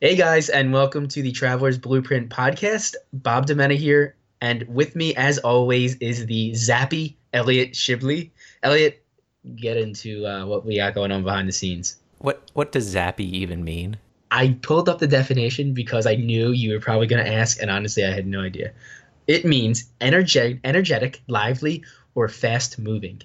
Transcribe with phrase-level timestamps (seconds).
[0.00, 2.94] Hey guys, and welcome to the Traveler's Blueprint podcast.
[3.12, 8.30] Bob Demena here, and with me, as always, is the zappy Elliot Shibley.
[8.62, 9.04] Elliot,
[9.56, 11.96] get into uh, what we got going on behind the scenes.
[12.18, 13.96] What what does zappy even mean?
[14.30, 17.68] I pulled up the definition because I knew you were probably going to ask, and
[17.68, 18.70] honestly, I had no idea.
[19.26, 21.82] It means energetic, energetic, lively,
[22.14, 23.20] or fast moving.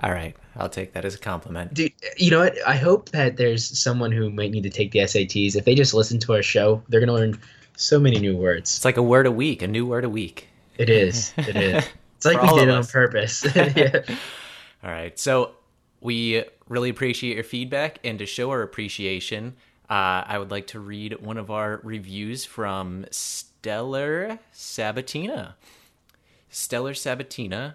[0.00, 1.74] All right, I'll take that as a compliment.
[1.74, 2.56] Dude, you know what?
[2.66, 5.54] I hope that there's someone who might need to take the SATs.
[5.54, 7.38] If they just listen to our show, they're going to learn
[7.76, 8.76] so many new words.
[8.76, 10.48] It's like a word a week, a new word a week.
[10.78, 11.32] It is.
[11.36, 11.84] It is.
[12.24, 13.44] It's like we did it on purpose.
[13.56, 14.02] yeah.
[14.84, 15.18] All right.
[15.18, 15.56] So
[16.00, 19.56] we really appreciate your feedback, and to show our appreciation,
[19.90, 25.54] uh, I would like to read one of our reviews from Stellar Sabatina.
[26.48, 27.74] Stellar Sabatina,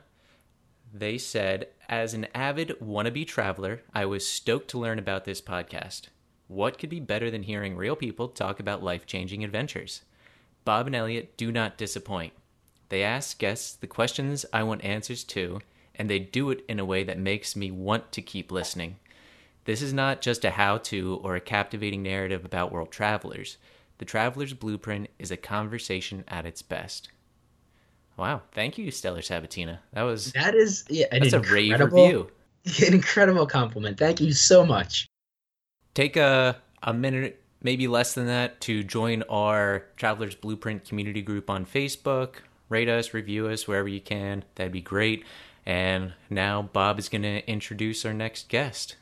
[0.94, 6.08] they said, as an avid wannabe traveler, I was stoked to learn about this podcast.
[6.48, 10.02] What could be better than hearing real people talk about life changing adventures?
[10.66, 12.34] Bob and Elliot do not disappoint.
[12.90, 15.60] They ask guests the questions I want answers to,
[15.96, 18.98] and they do it in a way that makes me want to keep listening.
[19.66, 23.58] This is not just a how to or a captivating narrative about world travelers.
[23.98, 27.10] The Traveler's Blueprint is a conversation at its best.
[28.18, 29.78] Wow, thank you, Stellar Sabatina.
[29.94, 32.32] That was that is yeah, an that's a rave review.
[32.86, 33.98] An incredible compliment.
[33.98, 35.08] Thank you so much.
[35.94, 41.50] Take a a minute, maybe less than that, to join our Travelers Blueprint community group
[41.50, 42.42] on Facebook.
[42.68, 44.44] Rate us, review us wherever you can.
[44.56, 45.24] That'd be great.
[45.66, 48.98] And now Bob is going to introduce our next guest.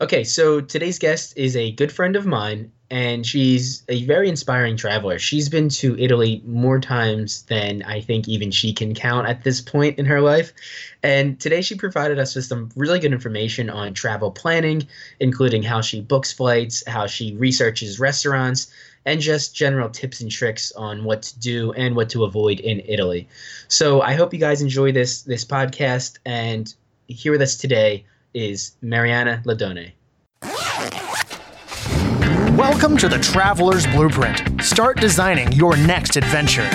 [0.00, 4.76] Okay, so today's guest is a good friend of mine, and she's a very inspiring
[4.76, 5.18] traveler.
[5.18, 9.60] She's been to Italy more times than I think even she can count at this
[9.60, 10.52] point in her life.
[11.02, 14.86] And today she provided us with some really good information on travel planning,
[15.18, 18.72] including how she books flights, how she researches restaurants,
[19.04, 22.80] and just general tips and tricks on what to do and what to avoid in
[22.86, 23.28] Italy.
[23.68, 26.72] So I hope you guys enjoy this this podcast and
[27.08, 29.92] here with us today is Marianna Le Donne.
[32.56, 34.62] Welcome to the Traveler's Blueprint.
[34.62, 36.66] Start designing your next adventure.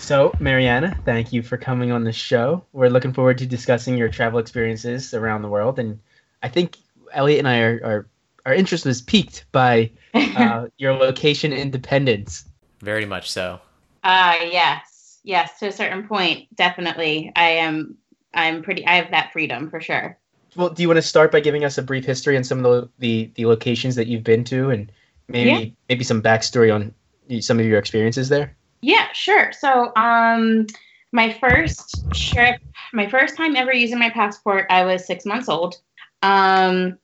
[0.00, 2.64] So, Marianna, thank you for coming on the show.
[2.72, 6.00] We're looking forward to discussing your travel experiences around the world, and
[6.42, 6.78] I think
[7.12, 8.08] Elliot and I are, are
[8.44, 12.44] our interest was piqued by uh, your location independence.
[12.80, 13.60] Very much so.
[14.02, 17.30] Uh yes yes, to a certain point, definitely.
[17.36, 17.96] I am
[18.34, 20.18] I'm pretty I have that freedom for sure.
[20.58, 22.64] Well, do you want to start by giving us a brief history on some of
[22.64, 24.90] the the, the locations that you've been to and
[25.28, 25.70] maybe yeah.
[25.88, 26.92] maybe some backstory on
[27.40, 28.56] some of your experiences there?
[28.80, 29.52] Yeah, sure.
[29.52, 30.66] So, um
[31.12, 32.60] my first trip,
[32.92, 35.76] my first time ever using my passport, I was 6 months old.
[36.22, 36.98] Um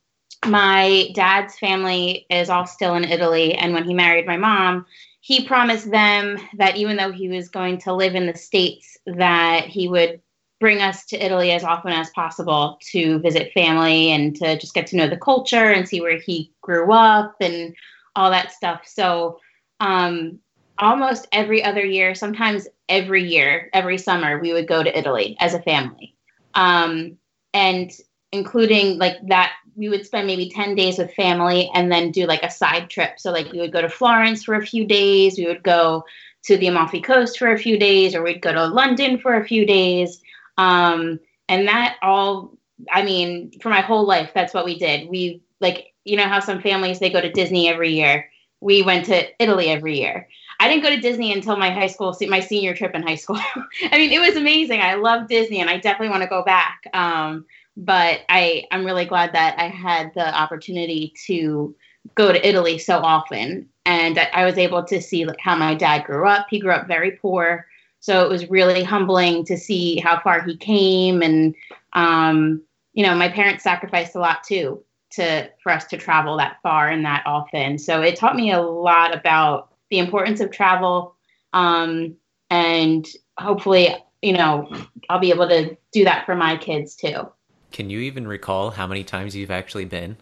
[0.45, 4.85] my dad's family is all still in Italy and when he married my mom,
[5.21, 9.67] he promised them that even though he was going to live in the states that
[9.67, 10.21] he would
[10.65, 14.87] bring us to Italy as often as possible to visit family and to just get
[14.87, 17.77] to know the culture and see where he grew up and
[18.17, 18.81] all that stuff.
[18.87, 19.39] So
[19.81, 20.39] um,
[20.79, 25.53] almost every other year, sometimes every year, every summer, we would go to Italy as
[25.53, 26.17] a family.
[26.55, 27.19] Um,
[27.53, 27.93] and
[28.33, 32.43] including like that we would spend maybe 10 days with family and then do like
[32.43, 35.47] a side trip so like we would go to florence for a few days we
[35.47, 36.03] would go
[36.43, 39.45] to the amalfi coast for a few days or we'd go to london for a
[39.45, 40.21] few days
[40.59, 42.57] um, and that all
[42.93, 46.41] i mean for my whole life that's what we did we like you know how
[46.41, 48.29] some families they go to disney every year
[48.61, 50.29] we went to italy every year
[50.61, 53.37] I didn't go to Disney until my high school, my senior trip in high school.
[53.93, 54.81] I mean, it was amazing.
[54.81, 56.83] I love Disney, and I definitely want to go back.
[56.93, 57.45] Um,
[57.77, 61.75] but I I'm really glad that I had the opportunity to
[62.15, 66.27] go to Italy so often, and I was able to see how my dad grew
[66.27, 66.47] up.
[66.51, 67.67] He grew up very poor,
[68.05, 71.55] so it was really humbling to see how far he came, and
[71.95, 72.61] um,
[72.93, 76.91] you know, my parents sacrificed a lot too to for us to travel that far
[76.91, 77.79] and that often.
[77.79, 81.17] So it taught me a lot about the importance of travel,
[81.55, 82.15] um,
[82.51, 83.09] and
[83.39, 84.71] hopefully, you know,
[85.09, 87.27] I'll be able to do that for my kids too.
[87.73, 90.19] Can you even recall how many times you've actually been?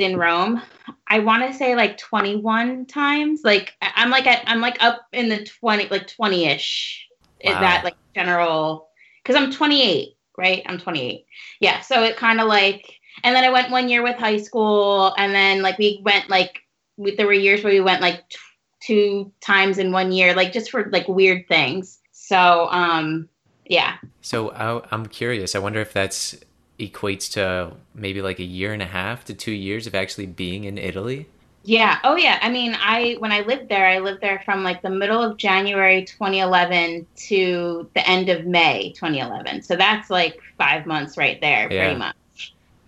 [0.00, 0.62] In Rome.
[1.06, 3.42] I want to say like 21 times.
[3.44, 6.98] Like I'm like at, I'm like up in the 20 like 20ish.
[7.44, 7.52] Wow.
[7.52, 8.88] Is that like general
[9.24, 10.62] cuz I'm 28, right?
[10.66, 11.26] I'm 28.
[11.60, 15.14] Yeah, so it kind of like and then I went one year with high school
[15.18, 16.60] and then like we went like
[16.96, 18.38] we, there were years where we went like t-
[18.80, 21.98] two times in one year like just for like weird things.
[22.12, 23.28] So um
[23.66, 23.98] yeah.
[24.20, 25.54] So I, I'm curious.
[25.54, 26.36] I wonder if that's
[26.80, 30.64] equates to maybe like a year and a half to two years of actually being
[30.64, 31.26] in Italy.
[31.62, 31.98] Yeah.
[32.04, 32.38] Oh, yeah.
[32.40, 35.36] I mean, I when I lived there, I lived there from like the middle of
[35.36, 39.62] January 2011 to the end of May 2011.
[39.62, 41.84] So that's like five months right there, Yeah.
[41.84, 42.16] pretty much.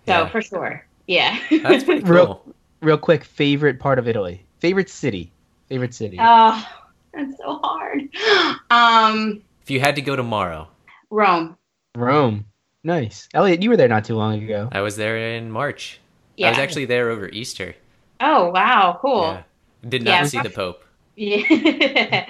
[0.07, 0.29] So Yeah.
[0.29, 0.85] for sure.
[1.07, 1.37] Yeah.
[1.61, 2.11] That's pretty cool.
[2.13, 2.41] Real-
[2.81, 4.43] Real quick, favorite part of Italy?
[4.59, 5.31] Favorite city?
[5.69, 6.17] Favorite city?
[6.19, 6.67] oh,
[7.13, 8.09] that's so hard.
[8.71, 10.67] Um, If you had to go tomorrow,
[11.09, 11.55] Rome.
[11.95, 12.45] Rome.
[12.83, 13.29] Nice.
[13.33, 14.69] Elliot, you were there not too long ago.
[14.71, 15.99] I was there in March.
[16.37, 16.47] Yeah.
[16.47, 17.75] I was actually there over Easter.
[18.19, 18.97] oh, wow.
[19.01, 19.21] Cool.
[19.23, 19.43] Yeah.
[19.87, 20.83] Did not Yeah, see the Pope.
[21.15, 22.25] Yeah.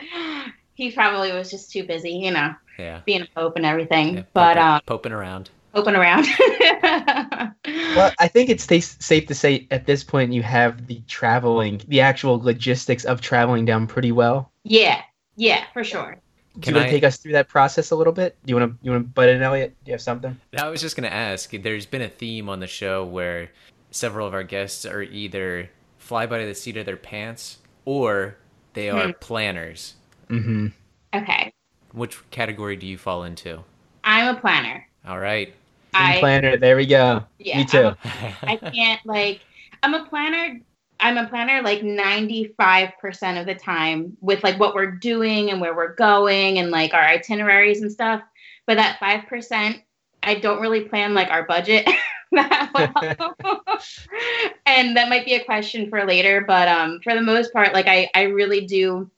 [0.76, 3.02] he probably was just too busy, you know, Yeah.
[3.06, 4.16] being a pope and everything.
[4.18, 5.50] yeah but poping, um, poping around.
[5.74, 6.26] open around.
[7.96, 11.80] Well, I think it's safe safe to say at this point you have the traveling,
[11.88, 14.52] the actual logistics of traveling down pretty well.
[14.64, 15.02] yeah,
[15.36, 16.18] yeah, for sure.
[16.60, 18.38] Do you want I- to take us through that process a little bit?
[18.46, 19.76] Do you want to you want to butt in, Elliot?
[19.84, 20.40] Do you have something?
[20.58, 23.50] I was just going to ask there's been a theme on the show where
[23.92, 28.38] several of our guests are either fly by the seat of their pants or
[28.74, 29.12] they are Hmm.
[29.20, 29.96] planners.
[30.30, 30.68] Mm-hmm.
[31.16, 31.54] Okay,
[31.92, 33.64] Which category do you fall into?
[34.04, 34.88] I'm a planner.
[35.08, 35.54] All right.
[35.94, 36.58] I planner.
[36.58, 37.24] There we go.
[37.38, 37.88] yeah, Me too.
[37.88, 37.98] a-
[38.44, 39.42] I can't like.
[39.84, 40.60] I'm a planner.
[41.00, 45.76] I'm a planner like 95% of the time with like what we're doing and where
[45.76, 48.22] we're going and like our itineraries and stuff.
[48.66, 49.82] But that 5%,
[50.22, 51.88] I don't really plan like our budget
[52.32, 53.64] that well.
[54.66, 57.88] and that might be a question for later, but um for the most part like
[57.88, 59.12] I I really do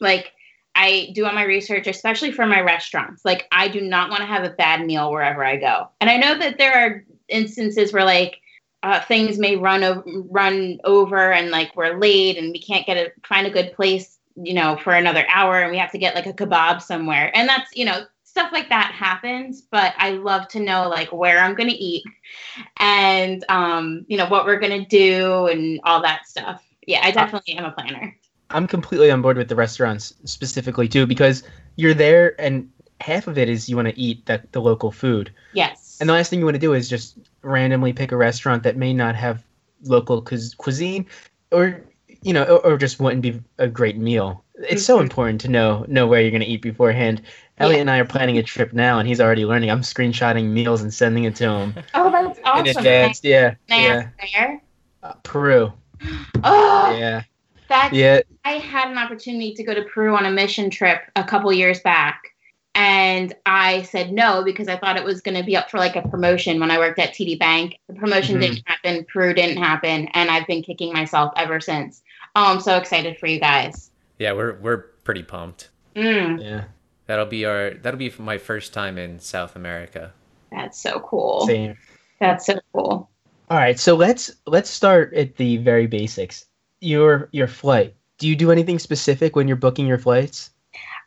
[0.00, 0.32] like
[0.74, 3.24] I do all my research, especially for my restaurants.
[3.24, 5.88] Like, I do not want to have a bad meal wherever I go.
[6.00, 8.40] And I know that there are instances where like
[8.82, 12.96] uh, things may run over, run over, and like we're late, and we can't get
[12.96, 16.14] a find a good place, you know, for another hour, and we have to get
[16.14, 17.30] like a kebab somewhere.
[17.34, 19.60] And that's you know stuff like that happens.
[19.60, 22.04] But I love to know like where I'm going to eat,
[22.78, 26.62] and um, you know what we're going to do, and all that stuff.
[26.86, 28.16] Yeah, I definitely am a planner.
[28.50, 31.44] I'm completely on board with the restaurants specifically too because
[31.76, 32.68] you're there and
[33.00, 35.32] half of it is you want to eat that the local food.
[35.52, 35.89] Yes.
[36.00, 38.76] And the last thing you want to do is just randomly pick a restaurant that
[38.76, 39.44] may not have
[39.84, 41.06] local cuis- cuisine
[41.52, 41.80] or
[42.22, 44.44] you know or, or just wouldn't be a great meal.
[44.54, 45.02] It's so Mhm.
[45.02, 47.22] important to know know where you're going to eat beforehand.
[47.58, 47.80] Elliot Yeah.
[47.82, 49.70] and I are planning a trip now and he's already learning.
[49.70, 52.66] I'm screenshotting meals and sending it to him oh, that's awesome.
[52.66, 53.20] in advance.
[53.22, 53.54] Yeah.
[53.68, 54.08] Yeah.
[54.34, 54.62] where?
[55.02, 55.72] Uh, Peru.
[56.44, 57.22] Oh, Yeah.
[57.68, 58.20] that's Yeah.
[58.44, 61.80] I had an opportunity to go to Peru on a mission trip a couple years
[61.80, 62.29] back.
[62.74, 65.96] And I said no because I thought it was going to be up for like
[65.96, 67.78] a promotion when I worked at TD Bank.
[67.88, 68.40] The promotion Mhm.
[68.40, 72.02] didn't happen, Peru didn't happen, and I've been kicking myself ever since.
[72.36, 73.90] Oh, I'm so excited for you guys.
[74.18, 75.68] Yeah, we're we're pretty pumped.
[75.96, 76.64] Mm, Yeah.
[77.06, 80.12] That'll be our that'll be my first time in South America.
[80.52, 81.46] that's so cool.
[81.46, 81.76] Same.
[82.20, 83.08] That's so cool.
[83.50, 86.44] All right, so let's let's start at the very basics.
[86.80, 87.94] Your your flight.
[88.18, 90.50] Do you do anything specific when you're booking your flights?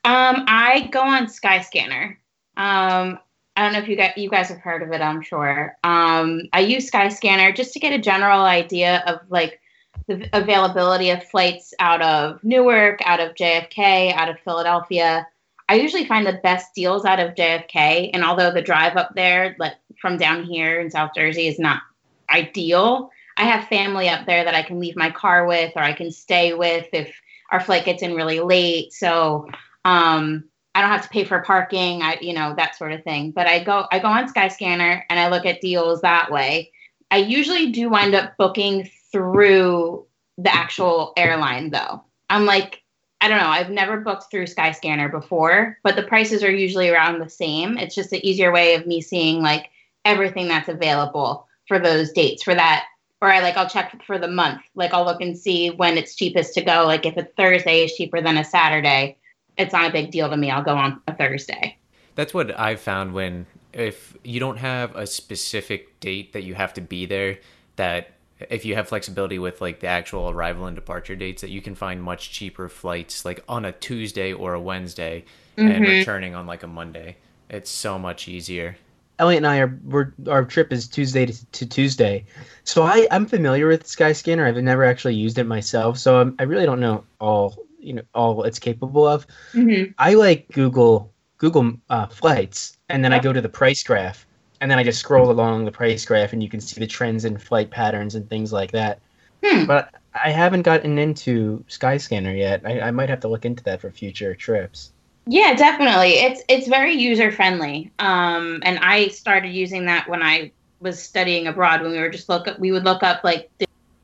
[0.05, 2.17] Um, I go on Skyscanner.
[2.57, 3.19] Um,
[3.55, 5.01] I don't know if you guys you guys have heard of it.
[5.01, 5.77] I'm sure.
[5.83, 9.59] Um, I use Skyscanner just to get a general idea of like
[10.07, 15.27] the availability of flights out of Newark, out of JFK, out of Philadelphia.
[15.69, 19.55] I usually find the best deals out of JFK, and although the drive up there,
[19.59, 21.81] like from down here in South Jersey, is not
[22.29, 25.93] ideal, I have family up there that I can leave my car with, or I
[25.93, 27.15] can stay with if
[27.51, 28.93] our flight gets in really late.
[28.93, 29.47] So
[29.85, 33.31] um, I don't have to pay for parking, I you know that sort of thing.
[33.31, 36.71] But I go I go on Skyscanner and I look at deals that way.
[37.11, 40.05] I usually do wind up booking through
[40.37, 42.03] the actual airline though.
[42.29, 42.81] I'm like
[43.21, 47.19] I don't know, I've never booked through Skyscanner before, but the prices are usually around
[47.19, 47.77] the same.
[47.77, 49.69] It's just an easier way of me seeing like
[50.03, 52.85] everything that's available for those dates for that
[53.23, 54.61] or I like I'll check for the month.
[54.75, 56.83] Like I'll look and see when it's cheapest to go.
[56.85, 59.17] Like if a Thursday is cheaper than a Saturday,
[59.57, 60.51] it's not a big deal to me.
[60.51, 61.77] I'll go on a Thursday.
[62.15, 66.73] That's what I've found when if you don't have a specific date that you have
[66.75, 67.39] to be there,
[67.75, 68.11] that
[68.49, 71.75] if you have flexibility with like the actual arrival and departure dates, that you can
[71.75, 75.23] find much cheaper flights like on a Tuesday or a Wednesday
[75.57, 75.87] and Mhm.
[75.99, 77.15] returning on like a Monday.
[77.49, 78.77] It's so much easier.
[79.19, 82.25] Elliot and I are we're, our trip is Tuesday to, to Tuesday,
[82.63, 84.47] so I I'm familiar with Skyscanner.
[84.47, 88.03] I've never actually used it myself, so I'm, I really don't know all you know
[88.13, 89.27] all it's capable of.
[89.53, 89.91] Mm-hmm.
[89.97, 94.25] I like Google Google uh, flights, and then I go to the price graph,
[94.61, 97.25] and then I just scroll along the price graph, and you can see the trends
[97.25, 98.99] in flight patterns and things like that.
[99.43, 99.65] Hmm.
[99.65, 102.61] But I haven't gotten into Skyscanner yet.
[102.65, 104.91] I, I might have to look into that for future trips.
[105.25, 106.13] Yeah, definitely.
[106.13, 107.91] It's it's very user friendly.
[107.99, 112.29] Um, and I started using that when I was studying abroad when we were just
[112.29, 113.49] look up, we would look up like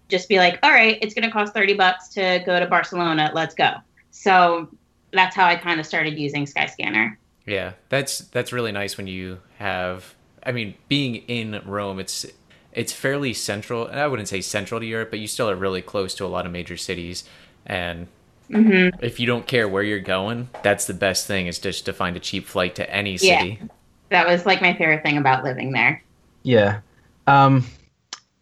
[0.09, 3.31] just be like, all right, it's going to cost 30 bucks to go to Barcelona.
[3.33, 3.75] Let's go.
[4.11, 4.69] So
[5.13, 7.15] that's how I kind of started using Skyscanner.
[7.45, 10.15] Yeah, that's that's really nice when you have.
[10.43, 12.25] I mean, being in Rome, it's
[12.73, 15.81] it's fairly central, and I wouldn't say central to Europe, but you still are really
[15.81, 17.23] close to a lot of major cities.
[17.65, 18.07] And
[18.51, 19.03] Mm-hmm.
[19.03, 22.17] if you don't care where you're going, that's the best thing is just to find
[22.17, 23.27] a cheap flight to any city.
[23.27, 23.39] Yeah.
[23.39, 23.69] city.
[24.09, 26.03] That was like my favorite thing about living there.
[26.43, 26.81] Yeah.
[27.27, 27.65] Um,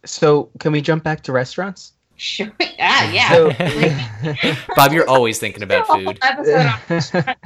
[0.04, 1.92] so can we jump back to restaurants?
[2.18, 2.52] Sure.
[2.80, 3.30] Ah, yeah.
[3.30, 6.16] So, Bob, you're always thinking about food.
[6.22, 7.36] episode on restaurants.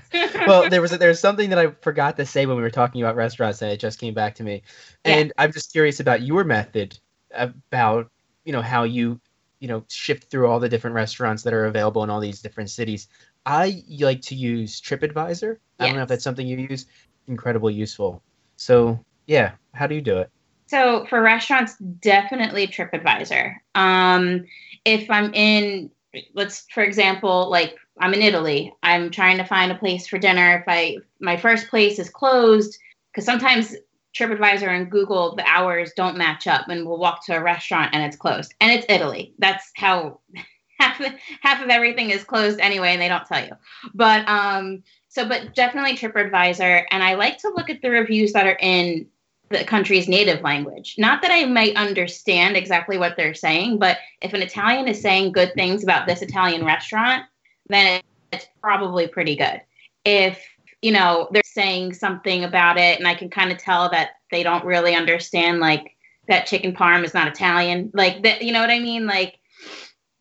[0.47, 3.63] well, there was something that I forgot to say when we were talking about restaurants,
[3.63, 4.63] and it just came back to me.
[5.07, 5.17] Yeah.
[5.17, 6.99] And I'm just curious about your method
[7.35, 8.11] about
[8.45, 9.19] you know how you
[9.61, 12.69] you know shift through all the different restaurants that are available in all these different
[12.69, 13.09] cities.
[13.47, 15.57] I like to use TripAdvisor.
[15.81, 16.87] I don't know if that's something you use.
[17.27, 18.23] Incredibly useful.
[18.57, 20.31] So yeah, how do you do it?
[20.73, 23.57] So for restaurants, definitely TripAdvisor.
[23.75, 24.47] Um,
[24.87, 25.91] if I'm in,
[26.33, 30.61] let's for example, like I'm in Italy, I'm trying to find a place for dinner.
[30.61, 32.79] If I my first place is closed,
[33.13, 33.77] because sometimes
[34.19, 38.03] TripAdvisor and Google the hours don't match up, and we'll walk to a restaurant and
[38.03, 39.35] it's closed, and it's Italy.
[39.39, 40.21] That's how
[40.81, 41.13] half of,
[41.43, 43.53] half of everything is closed anyway, and they don't tell you.
[43.93, 48.47] But um, so but definitely TripAdvisor, and I like to look at the reviews that
[48.47, 49.07] are in
[49.53, 50.97] the country's native language.
[50.99, 55.33] Not that I might understand exactly what they're saying, but if an Italian is saying
[55.33, 57.25] good things about this Italian restaurant,
[57.69, 58.01] then
[58.33, 59.61] it's probably pretty good.
[60.05, 60.43] If,
[60.81, 64.43] you know, they're saying something about it and I can kind of tell that they
[64.43, 65.97] don't really understand like
[66.29, 69.07] that chicken parm is not Italian, like that, you know what I mean?
[69.07, 69.39] Like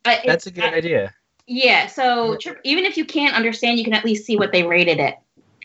[0.03, 1.13] That's a good I- idea.
[1.47, 1.88] yeah.
[1.88, 5.00] So trip, even if you can't understand, you can at least see what they rated
[5.00, 5.15] it,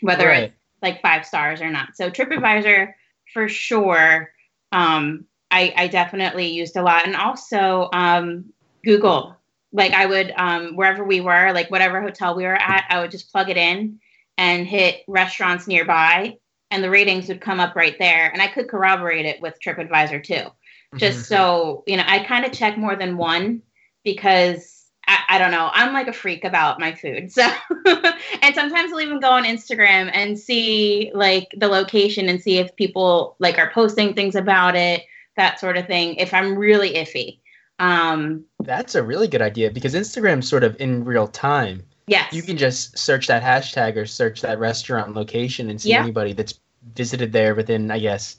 [0.01, 1.95] whether it's like five stars or not.
[1.95, 2.93] So TripAdvisor
[3.37, 4.33] for sure.
[4.71, 8.45] Um, I, I definitely used a lot, and also um,
[8.83, 9.37] Google.
[9.71, 13.11] Like I would um, wherever we were, like whatever hotel we were at, I would
[13.11, 13.99] just plug it in
[14.39, 16.37] and hit restaurants nearby,
[16.71, 20.23] and the ratings would come up right there, and I could corroborate it with TripAdvisor
[20.23, 20.49] too
[20.95, 23.61] just so you know i kind of check more than one
[24.05, 24.76] because
[25.07, 27.41] I, I don't know i'm like a freak about my food so
[27.85, 32.75] and sometimes i'll even go on instagram and see like the location and see if
[32.75, 35.03] people like are posting things about it
[35.35, 37.39] that sort of thing if i'm really iffy
[37.79, 41.83] um That's a really good idea because Instagram's sort of in real time.
[42.07, 46.01] yes You can just search that hashtag or search that restaurant location and see Yeah.
[46.01, 46.59] anybody that's
[46.95, 48.37] visited there within, I guess,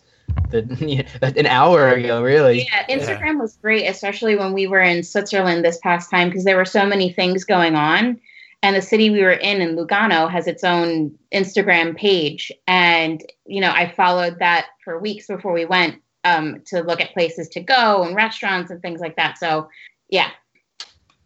[0.50, 1.04] the
[1.36, 2.22] an hour ago.
[2.22, 6.44] Really, Yeah, Instagram was great, especially when we were in Switzerland this past time because
[6.44, 8.20] there were so many things going on.
[8.62, 12.50] And the city we were in, in Lugano, has its own Instagram page.
[12.66, 17.12] And, you know, I followed that for weeks before we went um, to look at
[17.12, 19.38] places to go and restaurants and things like that.
[19.38, 19.68] So,
[20.08, 20.30] yeah.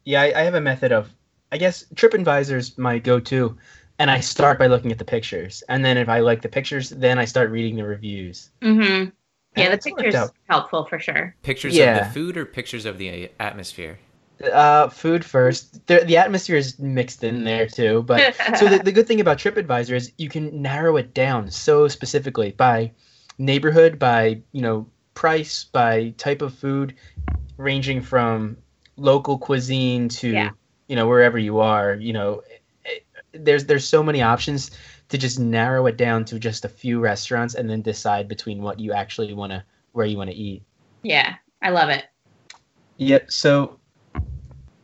[0.05, 0.21] yeah.
[0.21, 1.11] I, I have a method of,
[1.51, 3.57] I guess, TripAdvisor's my go-to,
[4.03, 6.91] and I start by looking at the pictures, and then if I like the pictures,
[6.91, 8.51] then I start reading the reviews.
[8.61, 9.11] Mm-hmm.
[9.57, 11.37] Yeah, And the picture's helpful for sure.
[11.45, 14.01] Pictures of the food or pictures of the atmosphere?
[14.53, 15.87] Uh, food first.
[15.87, 19.39] The, the atmosphere is mixed in there too, but so the, the good thing about
[19.39, 22.91] TripAdvisor is you can narrow it down so specifically by
[23.39, 26.97] neighborhood, by you know price, by type of food,
[27.57, 28.57] ranging from
[28.97, 30.51] local cuisine to Yeah.
[30.89, 31.95] you know wherever you are.
[31.95, 32.62] You know, it-
[33.33, 34.71] there's there's so many options
[35.09, 38.81] to just narrow it down to just a few restaurants and then decide between what
[38.81, 39.63] you actually want to
[39.93, 40.63] where you want to eat.
[41.03, 42.07] yeah, I love it.
[42.97, 43.31] Yep.
[43.31, 43.79] So,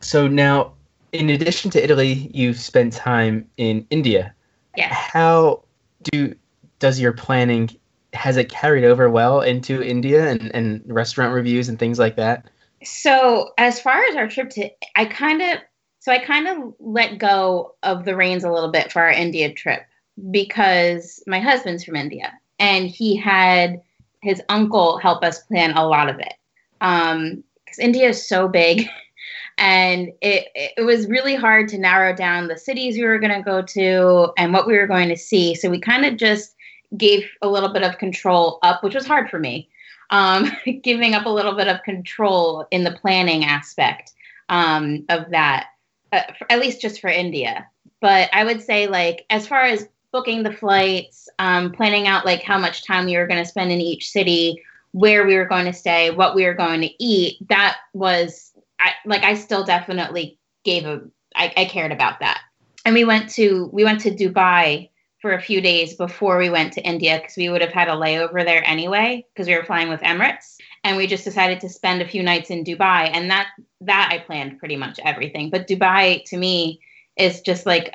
[0.01, 0.73] so now,
[1.13, 4.33] in addition to Italy, you've spent time in India.
[4.77, 4.93] Yeah.
[4.93, 5.63] How
[6.03, 6.35] do
[6.79, 7.69] does your planning
[8.13, 12.45] has it carried over well into India and, and restaurant reviews and things like that?
[12.83, 15.59] So as far as our trip to, I kind of,
[16.09, 19.53] so I kind of let go of the reins a little bit for our India
[19.53, 19.83] trip
[20.31, 23.79] because my husband's from India and he had
[24.23, 26.33] his uncle help us plan a lot of it.
[26.81, 28.89] Um, because India is so big,
[29.59, 33.43] and it it was really hard to narrow down the cities we were going to
[33.43, 35.53] go to and what we were going to see.
[35.53, 36.55] So we kind of just
[36.97, 39.69] gave a little bit of control up, which was hard for me
[40.09, 40.51] um,
[40.83, 44.13] giving up a little bit of control in the planning aspect
[44.49, 45.67] um, of that,
[46.11, 47.67] uh, for, at least just for India.
[48.01, 52.41] But I would say, like, as far as booking the flights, um, planning out like
[52.41, 54.61] how much time we were going to spend in each city,
[54.91, 58.93] where we were going to stay, what we were going to eat, that was, I,
[59.05, 61.01] like, I still definitely gave a,
[61.35, 62.41] I, I cared about that.
[62.85, 64.89] And we went to we went to Dubai
[65.21, 67.91] for a few days before we went to India because we would have had a
[67.91, 72.01] layover there anyway because we were flying with Emirates and we just decided to spend
[72.01, 73.47] a few nights in Dubai and that
[73.81, 76.79] that I planned pretty much everything but Dubai to me
[77.17, 77.93] is just like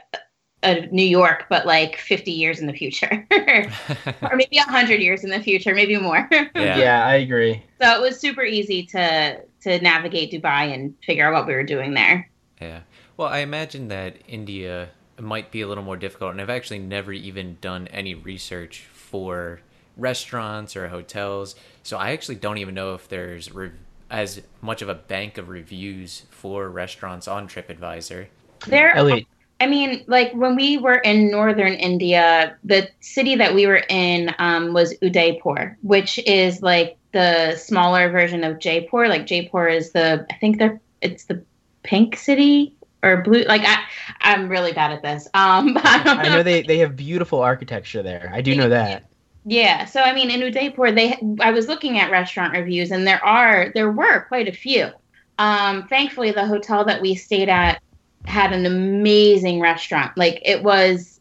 [0.62, 5.30] a New York but like 50 years in the future or maybe 100 years in
[5.30, 6.48] the future maybe more Yeah.
[6.54, 7.62] Yeah, I agree.
[7.80, 11.64] so it was super easy to to navigate Dubai and figure out what we were
[11.64, 12.80] doing there Yeah.
[13.16, 14.88] Well, I imagine that India
[15.20, 19.60] might be a little more difficult, and I've actually never even done any research for
[19.96, 21.54] restaurants or hotels.
[21.82, 23.72] So I actually don't even know if there's re-
[24.10, 28.26] as much of a bank of reviews for restaurants on TripAdvisor.
[28.66, 29.26] there Elliot,
[29.60, 34.34] I mean, like when we were in northern India, the city that we were in
[34.38, 39.08] um, was Udaipur, which is like the smaller version of Jaipur.
[39.08, 41.42] Like Jaipur is the, I think they're, it's the
[41.82, 43.44] pink city or blue.
[43.44, 43.78] Like I,
[44.20, 45.28] I'm really bad at this.
[45.34, 48.30] Um, but I don't I know they, they have beautiful architecture there.
[48.34, 49.04] I do know that.
[49.44, 53.24] Yeah, so I mean, in Udaipur, they I was looking at restaurant reviews, and there
[53.24, 54.90] are there were quite a few.
[55.38, 57.80] Um, thankfully, the hotel that we stayed at
[58.24, 60.16] had an amazing restaurant.
[60.16, 61.20] Like it was,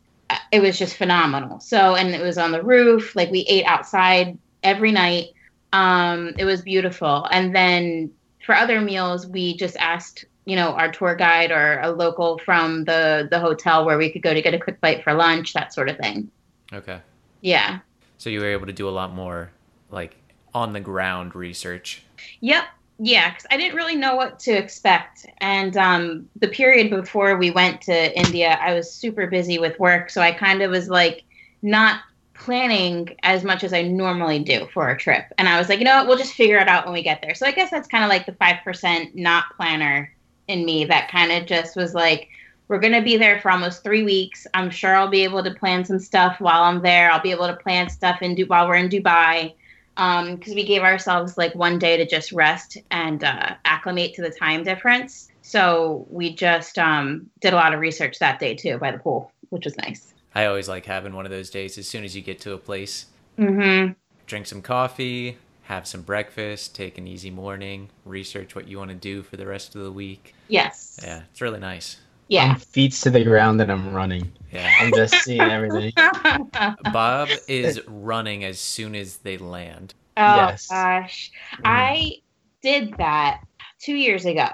[0.51, 1.60] it was just phenomenal.
[1.60, 3.15] So, and it was on the roof.
[3.15, 5.30] Like we ate outside every night.
[5.74, 7.27] Um, it was beautiful.
[7.32, 8.12] And then
[8.46, 12.86] for other meals, we just asked, you know, our tour guide or a local from
[12.86, 15.74] the the hotel where we could go to get a quick bite for lunch, that
[15.74, 16.30] sort of thing.
[16.72, 17.00] Okay.
[17.42, 17.80] Yeah.
[18.24, 19.51] So you were able to do a lot more
[19.92, 20.15] like
[20.53, 22.03] on the ground research.
[22.39, 22.63] Yep.
[22.98, 25.25] Yeah, because I didn't really know what to expect.
[25.39, 30.10] And um, the period before we went to India, I was super busy with work.
[30.10, 31.25] So I kind of was like
[31.63, 32.00] not
[32.34, 35.25] planning as much as I normally do for a trip.
[35.38, 37.22] And I was like, you know what, we'll just figure it out when we get
[37.22, 37.36] there.
[37.36, 40.10] So I guess that's kind of like the 5% not planner
[40.48, 42.30] in me that kind of just was like,
[42.67, 44.48] we're going to be there for almost three weeks.
[44.53, 47.12] I'm sure I'll be able to plan some stuff while I'm there.
[47.12, 49.53] I'll be able to plan stuff in du- while we're in Dubai
[49.96, 54.22] because um, we gave ourselves like one day to just rest and uh, acclimate to
[54.24, 55.29] the time difference.
[55.43, 59.32] So we just um, did a lot of research that day too by the pool,
[59.49, 60.13] which was nice.
[60.34, 62.58] I always like having one of those days as soon as you get to a
[62.58, 63.06] place.
[63.38, 63.93] Mm-hmm.
[64.26, 68.95] Drink some coffee, have some breakfast, take an easy morning, research what you want to
[68.95, 70.34] do for the rest of the week.
[70.47, 70.99] Yes.
[71.04, 71.97] Yeah, it's really nice.
[72.34, 72.46] Yeah.
[72.46, 74.32] I'm feet to the ground and I'm running.
[74.52, 74.67] Yeah.
[74.80, 75.93] I'm just seeing everything.
[76.91, 79.93] Bob is running as soon as they land.
[80.17, 80.67] Oh Yes.
[80.67, 81.32] gosh.
[81.58, 81.62] Mm.
[81.65, 82.15] I
[82.63, 83.41] did that
[83.80, 84.48] two years ago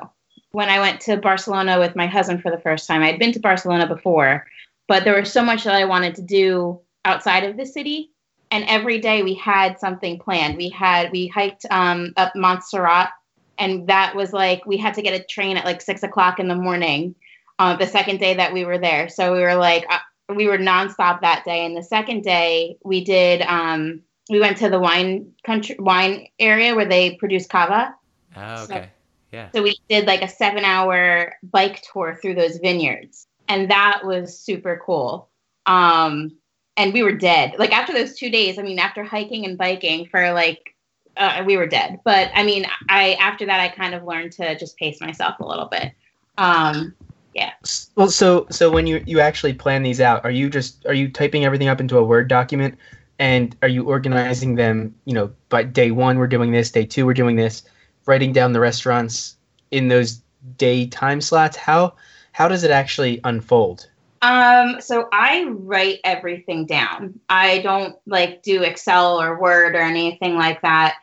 [0.51, 3.01] when I went to Barcelona with my husband for the first time.
[3.01, 4.45] I'd been to Barcelona before,
[4.89, 8.11] but there was so much that I wanted to do outside of the city.
[8.51, 10.57] And every day we had something planned.
[10.57, 13.11] We had we hiked um, up Montserrat,
[13.57, 16.47] and that was like we had to get a train at like six o'clock in
[16.49, 17.15] the morning.
[17.59, 19.99] Uh, the second day that we were there, so we were like uh,
[20.33, 21.65] we were nonstop that day.
[21.65, 26.73] And the second day we did um, we went to the wine country wine area
[26.75, 27.93] where they produce cava.
[28.35, 28.89] Oh, So- okay.
[29.31, 29.49] Yeah.
[29.53, 33.27] So we did like a seven hour bike tour through those vineyards.
[33.47, 35.29] And that was super cool.
[35.65, 36.31] Um,
[36.77, 37.53] and we were dead.
[37.59, 40.75] Like after those two days, I mean, after hiking and biking for like,
[41.17, 41.99] uh, we were dead.
[42.03, 45.45] But I mean, I after that, I kind of learned to just pace myself a
[45.45, 45.91] little bit.
[46.37, 46.95] Um,
[47.63, 50.93] S- Well, so so when you you actually plan these out, are you just are
[50.93, 52.77] you typing everything up into a Word document,
[53.19, 54.95] and are you organizing them?
[55.05, 57.63] You know, by day one we're doing this, day two we're doing this,
[58.05, 59.35] writing down the restaurants
[59.71, 60.21] in those
[60.57, 61.57] day time slots.
[61.57, 61.95] How
[62.31, 63.89] how does it actually unfold?
[64.21, 67.19] Um, so I write everything down.
[67.29, 70.95] I don't like do Excel or Word or anything like that.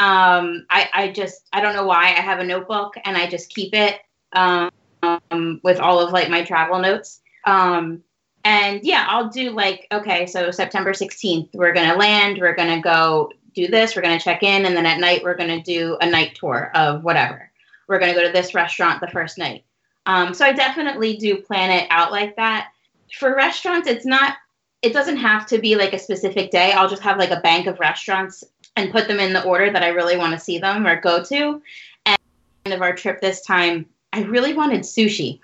[0.00, 3.50] Um, I, I just I don't know why I have a notebook and I just
[3.50, 4.00] keep it
[4.32, 4.70] um,
[5.04, 7.20] um, with all of like my travel notes.
[7.46, 8.02] Um,
[8.44, 13.32] and yeah, I'll do like okay, so September 16th, we're gonna land, we're gonna go
[13.54, 16.34] do this, we're gonna check in, and then at night we're gonna do a night
[16.34, 17.50] tour of whatever.
[17.88, 19.64] We're gonna go to this restaurant the first night.
[20.06, 22.70] Um, so I definitely do plan it out like that.
[23.18, 24.36] For restaurants, it's not.
[24.82, 26.72] It doesn't have to be like a specific day.
[26.72, 28.44] I'll just have like a bank of restaurants
[28.76, 31.22] and put them in the order that I really want to see them or go
[31.24, 31.62] to.
[32.04, 32.18] And
[32.66, 35.40] of our trip this time, I really wanted sushi,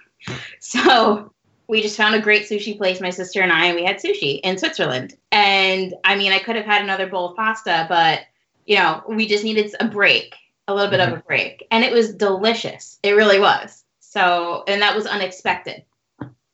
[0.60, 1.32] so
[1.66, 3.00] we just found a great sushi place.
[3.00, 5.16] My sister and I, and we had sushi in Switzerland.
[5.32, 8.20] And I mean, I could have had another bowl of pasta, but
[8.66, 10.36] you know, we just needed a break,
[10.68, 11.26] a little bit of a mm-hmm.
[11.26, 13.00] break, and it was delicious.
[13.02, 13.82] It really was.
[13.98, 15.84] So, and that was unexpected.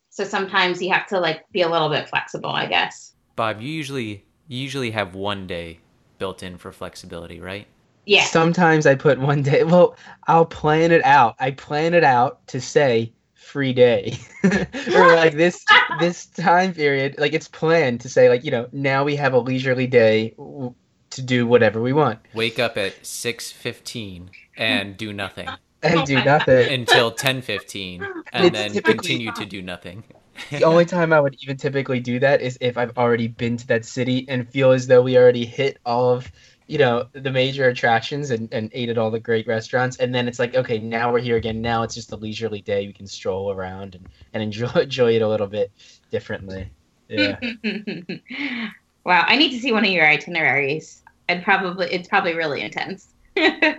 [0.09, 3.13] So sometimes you have to like be a little bit flexible, I guess.
[3.35, 5.81] Bob, you usually you usually have one day
[6.19, 7.67] built in for flexibility, right?
[8.07, 8.25] Yeah.
[8.25, 9.63] Sometimes I put one day.
[9.77, 11.37] Well, I'll plan it out.
[11.41, 15.65] I plan it out to say free day or like this
[16.01, 19.39] this time period like it's planned to say like you know now we have a
[19.39, 20.75] leisurely day w-
[21.11, 25.49] to do whatever we want Wake up at 6:15 and do nothing
[25.83, 30.03] and do nothing until 10:15 and It's then typically- continue to do nothing.
[30.51, 33.67] the only time I would even typically do that is if I've already been to
[33.69, 36.31] that city and feel as though we already hit all of
[36.67, 39.97] you know the major attractions and, and ate at all the great restaurants.
[39.99, 41.61] And then it's like okay now we're here again.
[41.61, 42.87] Now it's just a leisurely day.
[42.87, 45.71] We can stroll around and, and enjoy enjoy it a little bit
[46.11, 46.71] differently.
[47.09, 47.39] Yeah.
[49.07, 51.01] Wow, I need to see one of your itineraries.
[51.29, 53.15] And probably it's probably really intense.
[53.37, 53.79] I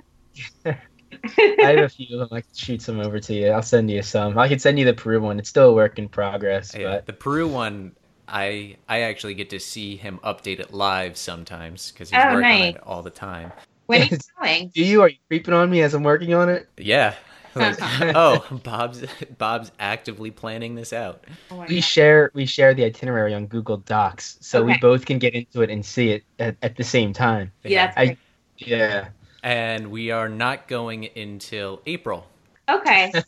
[0.66, 2.38] have a few of them.
[2.38, 3.50] I can shoot some over to you.
[3.50, 4.38] I'll send you some.
[4.38, 5.38] I can send you the Peru one.
[5.38, 7.94] It's still a work in progress oh, Yeah, but the Peru one,
[8.28, 12.50] I I actually get to see him update it live sometimes because he's Oh, working
[12.52, 13.52] on it all the time.
[13.88, 14.72] when are you going?
[14.74, 17.16] do you are you creeping on me as I'm working on it Yeah.
[17.56, 17.78] Like,
[18.16, 19.04] oh, Bob's
[19.38, 21.24] Bob's actively planning this out.
[21.50, 21.84] Oh we God.
[21.84, 25.70] share we share the itinerary on Google Docs, so we both can get into it
[25.72, 27.52] and see it at, at the same time.
[27.64, 28.18] Yeah, I-
[28.58, 29.08] Yeah,
[29.44, 32.28] And we are not going until April.
[32.70, 33.12] okay.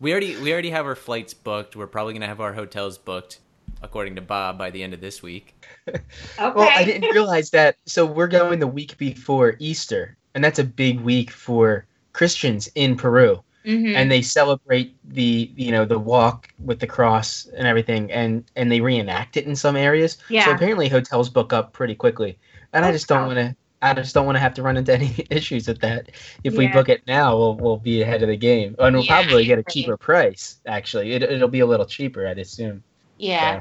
[0.00, 1.76] We already we already have our flights booked.
[1.76, 3.38] We're probably gonna have our hotels booked,
[3.82, 5.54] according to Bob, by the end of this week.
[5.88, 6.00] Okay.
[6.38, 7.76] Well, I didn't realize that.
[7.86, 12.96] So we're going the week before Easter, and that's a big week for Christians in
[12.96, 13.94] Peru, Mhm.
[13.94, 18.70] and they celebrate the you know the walk with the cross and everything, and and
[18.72, 20.18] they reenact it in some areas.
[20.28, 20.44] Yeah.
[20.46, 22.38] So apparently hotels book up pretty quickly,
[22.72, 23.56] and I Oh, just don't want to.
[23.82, 26.10] I just don't want to have to run into any issues with that.
[26.44, 29.22] If we book it now, we'll we'll be ahead of the game, and we'll Yeah,
[29.22, 29.68] probably get a right.
[29.68, 30.60] cheaper price.
[30.66, 32.82] Actually, it, it'll be a little cheaper, I'd assume.
[33.18, 33.60] yeah.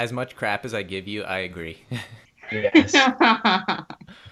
[0.00, 1.76] As much crap as I give you, I agree.
[2.50, 2.92] Yes.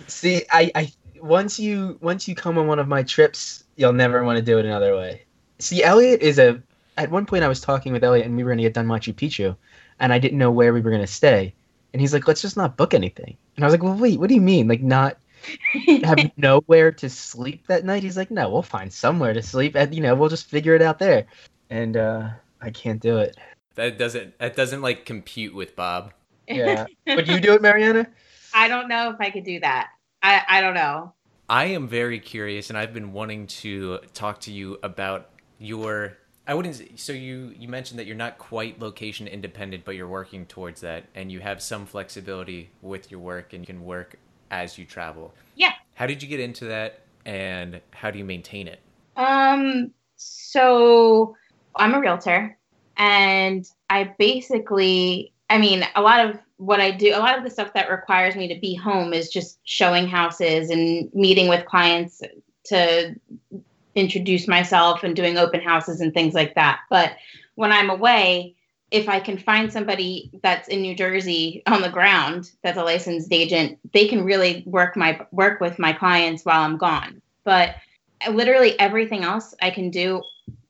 [0.07, 4.24] See, I, I once you once you come on one of my trips, you'll never
[4.24, 5.26] want to do it another way.
[5.59, 6.62] See, Elliot is a.
[6.96, 8.87] At one point, I was talking with Elliot, and we were going to get done
[8.87, 9.54] Machu Picchu,
[10.00, 11.52] and I didn't know where we were going to stay.
[11.92, 14.31] And he's like, "Let's just not book anything." And I was like, "Well, wait, what
[14.31, 14.68] do you mean?
[14.68, 15.18] Like not
[16.02, 19.76] have nowhere to sleep that night?" He's like, "No, we'll find somewhere to sleep.
[19.76, 21.26] And you know, we'll just figure it out there."
[21.68, 22.31] And uh,
[22.62, 23.37] I can't do it.
[23.78, 26.12] That doesn't that doesn't like compute with Bob.
[26.48, 28.08] Yeah, would you do it, Marianna?
[28.52, 29.90] I don't know if I could do that.
[30.20, 31.12] I, I don't know.
[31.48, 36.16] I am very curious, and I've been wanting to talk to you about your.
[36.44, 36.98] I wouldn't.
[36.98, 41.04] So you you mentioned that you're not quite location independent, but you're working towards that,
[41.14, 44.16] and you have some flexibility with your work, and you can work
[44.50, 45.32] as you travel.
[45.54, 45.74] Yeah.
[45.94, 48.80] How did you get into that, and how do you maintain it?
[49.14, 51.36] Um, so
[51.76, 52.58] I'm a realtor
[52.98, 57.50] and I basically, I mean, a lot of what I do, a lot of the
[57.50, 62.20] stuff that requires me to be home is just showing houses and meeting with clients
[62.64, 63.14] to
[63.94, 66.80] introduce myself and doing open houses and things like that.
[66.90, 67.12] But
[67.54, 68.56] when I'm away,
[68.90, 73.32] if I can find somebody that's in New Jersey on the ground that's a licensed
[73.32, 77.22] agent, they can really work my work with my clients while I'm gone.
[77.44, 77.76] But
[78.30, 80.22] literally everything else I can do,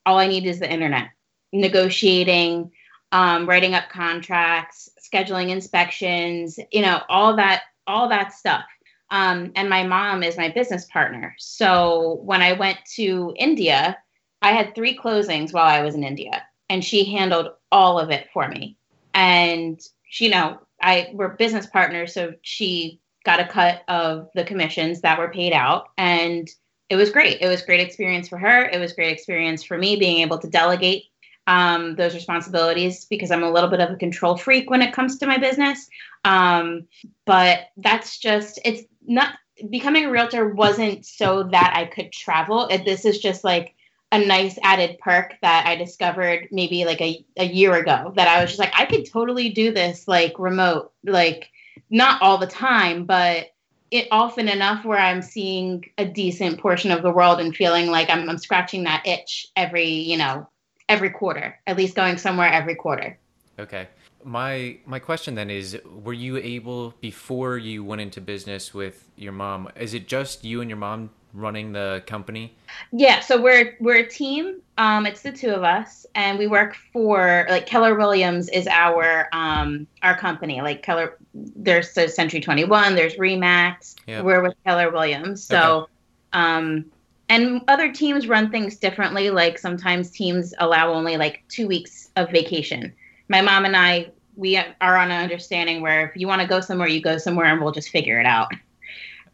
[0.05, 1.09] all I need is the internet.
[1.53, 2.71] Negotiating,
[3.13, 8.65] um, writing up contracts, scheduling inspections, you know, all that, all that stuff.
[9.11, 11.35] Um, and my mom is my business partner.
[11.39, 13.97] So when I went to India,
[14.43, 18.29] I had three closings while I was in India, and she handled all of it
[18.33, 18.77] for me.
[19.15, 24.45] And she, you know, I we're business partners, so she got a cut of the
[24.45, 26.49] commissions that were paid out, and
[26.89, 27.41] it was great.
[27.41, 28.65] It was great experience for her.
[28.65, 31.05] It was great experience for me being able to delegate
[31.49, 35.19] um, those responsibilities because I'm a little bit of a control freak when it comes
[35.19, 35.89] to my business.
[36.25, 36.87] Um,
[37.25, 39.33] but that's just it's not
[39.71, 42.67] becoming a realtor wasn't so that I could travel.
[42.69, 43.75] It, this is just like
[44.13, 48.43] a nice added perk that I discovered maybe like a, a year ago that I
[48.43, 51.51] was just like, I could totally do this like remote, like
[51.89, 53.47] not all the time, but
[53.91, 58.11] it often enough where I'm seeing a decent portion of the world and feeling like
[58.11, 60.47] I'm, I'm scratching that itch every, you know,
[60.89, 63.19] every quarter, at least going somewhere every quarter.
[63.59, 63.89] Okay.
[64.25, 69.33] My my question then is were you able before you went into business with your
[69.33, 72.55] mom is it just you and your mom running the company?
[72.93, 74.61] Yeah, so we're we're a team.
[74.77, 79.29] Um, it's the two of us, and we work for like Keller Williams is our
[79.33, 80.61] um our company.
[80.61, 83.97] Like Keller, there's so Century Twenty One, there's Remax.
[84.07, 84.23] Yeah.
[84.23, 85.43] We're with Keller Williams.
[85.45, 85.89] So,
[86.33, 86.87] um,
[87.29, 89.31] and other teams run things differently.
[89.31, 92.93] Like sometimes teams allow only like two weeks of vacation.
[93.29, 96.61] My mom and I, we are on an understanding where if you want to go
[96.61, 98.49] somewhere, you go somewhere, and we'll just figure it out.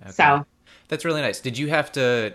[0.02, 0.12] Okay.
[0.12, 0.46] So.
[0.88, 1.40] That's really nice.
[1.40, 2.34] Did you have to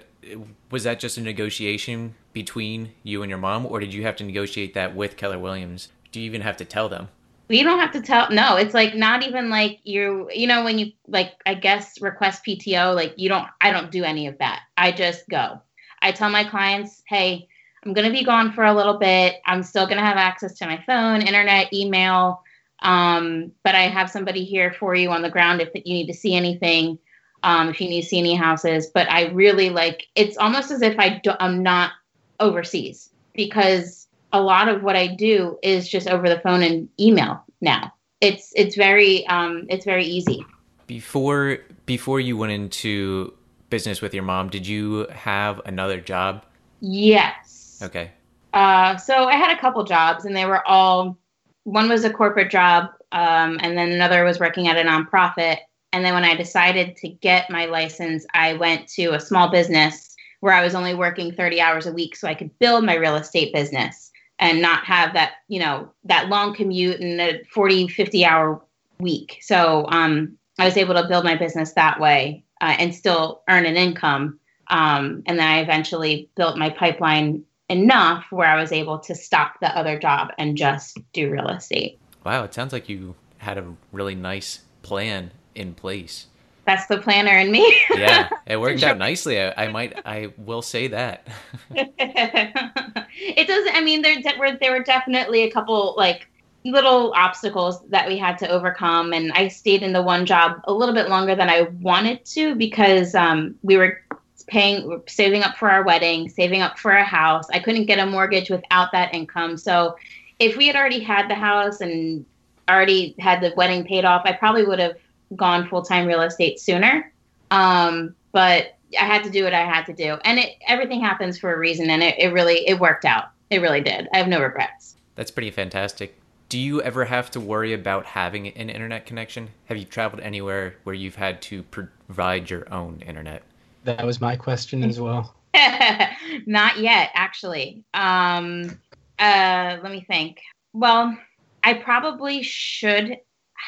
[0.69, 4.24] was that just a negotiation between you and your mom, or did you have to
[4.24, 5.89] negotiate that with Keller Williams?
[6.12, 7.10] Do you even have to tell them?
[7.50, 10.78] You don't have to tell no it's like not even like you you know when
[10.78, 14.62] you like i guess request pto like you don't i don't do any of that.
[14.78, 15.60] I just go.
[16.02, 17.48] I tell my clients hey
[17.84, 19.36] i'm going to be gone for a little bit.
[19.46, 22.44] I'm still going to have access to my phone internet email
[22.82, 26.14] um, but i have somebody here for you on the ground if you need to
[26.14, 27.00] see anything
[27.42, 28.88] um, if you need to see any houses.
[28.94, 31.92] But i really like it's almost as if I do, i'm not
[32.40, 37.44] overseas because a lot of what I do is just over the phone and email
[37.62, 37.94] now.
[38.22, 40.46] It's it's very um, it's very easy.
[40.88, 43.34] Before before you went into
[43.70, 46.46] business with your mom, did you have another job?
[46.82, 47.80] Yes.
[47.82, 48.12] Okay.
[48.54, 51.18] Uh, so I had a couple jobs, and they were all.
[51.63, 55.60] One was a corporate job, um, and then another was working at a nonprofit.
[55.92, 60.15] And then when I decided to get my license, I went to a small business
[60.39, 63.15] where I was only working 30 hours a week so I could build my real
[63.15, 64.09] estate business
[64.39, 68.62] and not have that you know that long commute and a 40 50 hour
[68.99, 69.39] week.
[69.41, 73.65] So um, i was able to build my business that way uh, and still earn
[73.65, 74.39] an income.
[74.67, 79.60] Um, and then i eventually built my pipeline enough where i was able to stop
[79.62, 81.99] the other job and just do real estate.
[82.23, 86.28] Wow it sounds like you had a really nice plan in place
[86.70, 87.76] that's the planner in me.
[87.96, 89.42] yeah, it worked out nicely.
[89.42, 91.28] I, I, might, I will say that.
[91.72, 93.76] it doesn't.
[93.76, 96.28] I mean, there were there were definitely a couple like
[96.64, 100.74] little obstacles that we had to overcome, and I stayed in the one job a
[100.74, 104.00] little bit longer than I wanted to because um, we were
[104.46, 107.48] paying, saving up for our wedding, saving up for a house.
[107.52, 109.96] I couldn't get a mortgage without that income, so
[110.38, 112.24] if we had already had the house and
[112.70, 114.98] already had the wedding paid off, I probably would have
[115.36, 117.12] gone full time real estate sooner.
[117.52, 121.39] Um, but I had to do what I had to do, and it everything happens
[121.39, 123.26] for a reason, and it, it really it worked out.
[123.50, 124.08] It really did.
[124.13, 124.96] I have no regrets.
[125.15, 126.15] That's pretty fantastic.
[126.50, 129.50] Do you ever have to worry about having an internet connection?
[129.65, 133.44] Have you traveled anywhere where you've had to provide your own internet?
[133.84, 135.36] That was my question as well.
[136.48, 137.84] Not yet, actually.
[137.94, 138.80] Um,
[139.20, 140.42] uh, let me think.
[140.74, 141.15] Well,
[141.63, 143.18] I probably should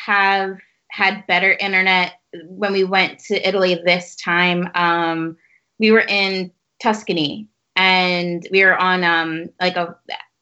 [0.05, 0.57] have
[0.91, 4.69] had better internet when we went to Italy this time.
[4.75, 5.37] Um,
[5.79, 6.51] we were in
[6.81, 9.95] Tuscany and we were on um, like a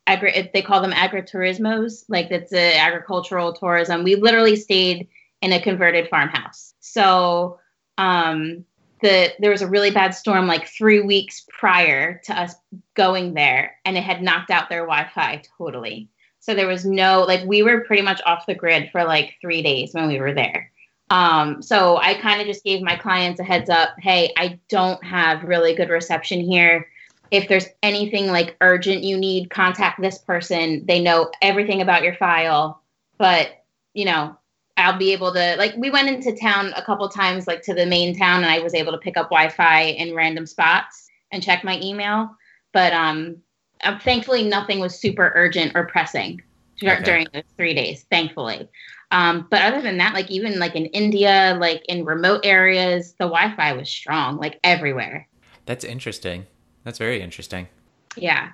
[0.07, 4.03] agri- they call them agriturismos, like it's a agricultural tourism.
[4.03, 5.07] We literally stayed
[5.41, 6.73] in a converted farmhouse.
[6.79, 7.59] So
[7.97, 8.65] um,
[9.01, 12.55] the there was a really bad storm like three weeks prior to us
[12.95, 16.09] going there, and it had knocked out their Wi-Fi totally.
[16.39, 19.61] So there was no like we were pretty much off the grid for like three
[19.61, 20.71] days when we were there.
[21.09, 23.95] Um, so I kind of just gave my clients a heads up.
[23.99, 26.87] Hey, I don't have really good reception here.
[27.31, 30.85] If there's anything like urgent you need, contact this person.
[30.87, 32.81] They know everything about your file,
[33.17, 34.35] but you know,
[34.77, 37.85] I'll be able to like we went into town a couple times like to the
[37.85, 41.63] main town and I was able to pick up Wi-Fi in random spots and check
[41.63, 42.29] my email.
[42.71, 43.37] But um
[43.83, 46.41] uh, thankfully nothing was super urgent or pressing
[46.83, 47.03] okay.
[47.03, 48.67] during those three days thankfully.
[49.11, 53.25] Um, but other than that like even like in india like in remote areas the
[53.25, 55.27] wi-fi was strong like everywhere.
[55.65, 56.45] That's interesting.
[56.83, 57.67] That's very interesting.
[58.15, 58.51] Yeah.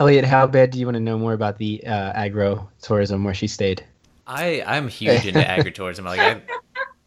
[0.00, 3.34] Elliot how bad do you want to know more about the uh, agro tourism where
[3.34, 3.84] she stayed?
[4.26, 6.04] I i'm huge into agritourism.
[6.04, 6.40] Like i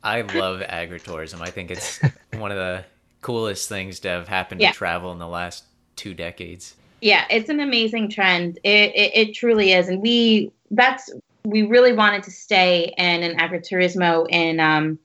[0.03, 1.41] i love agritourism.
[1.41, 1.99] I think it's
[2.33, 2.85] one of the
[3.21, 4.71] coolest things to have happened yeah.
[4.71, 8.59] to travel in the last two decades yeah, it's an amazing trend.
[8.63, 11.11] It, it, it truly is, and we that's
[11.45, 14.99] we really wanted to stay in an agriturismo in um,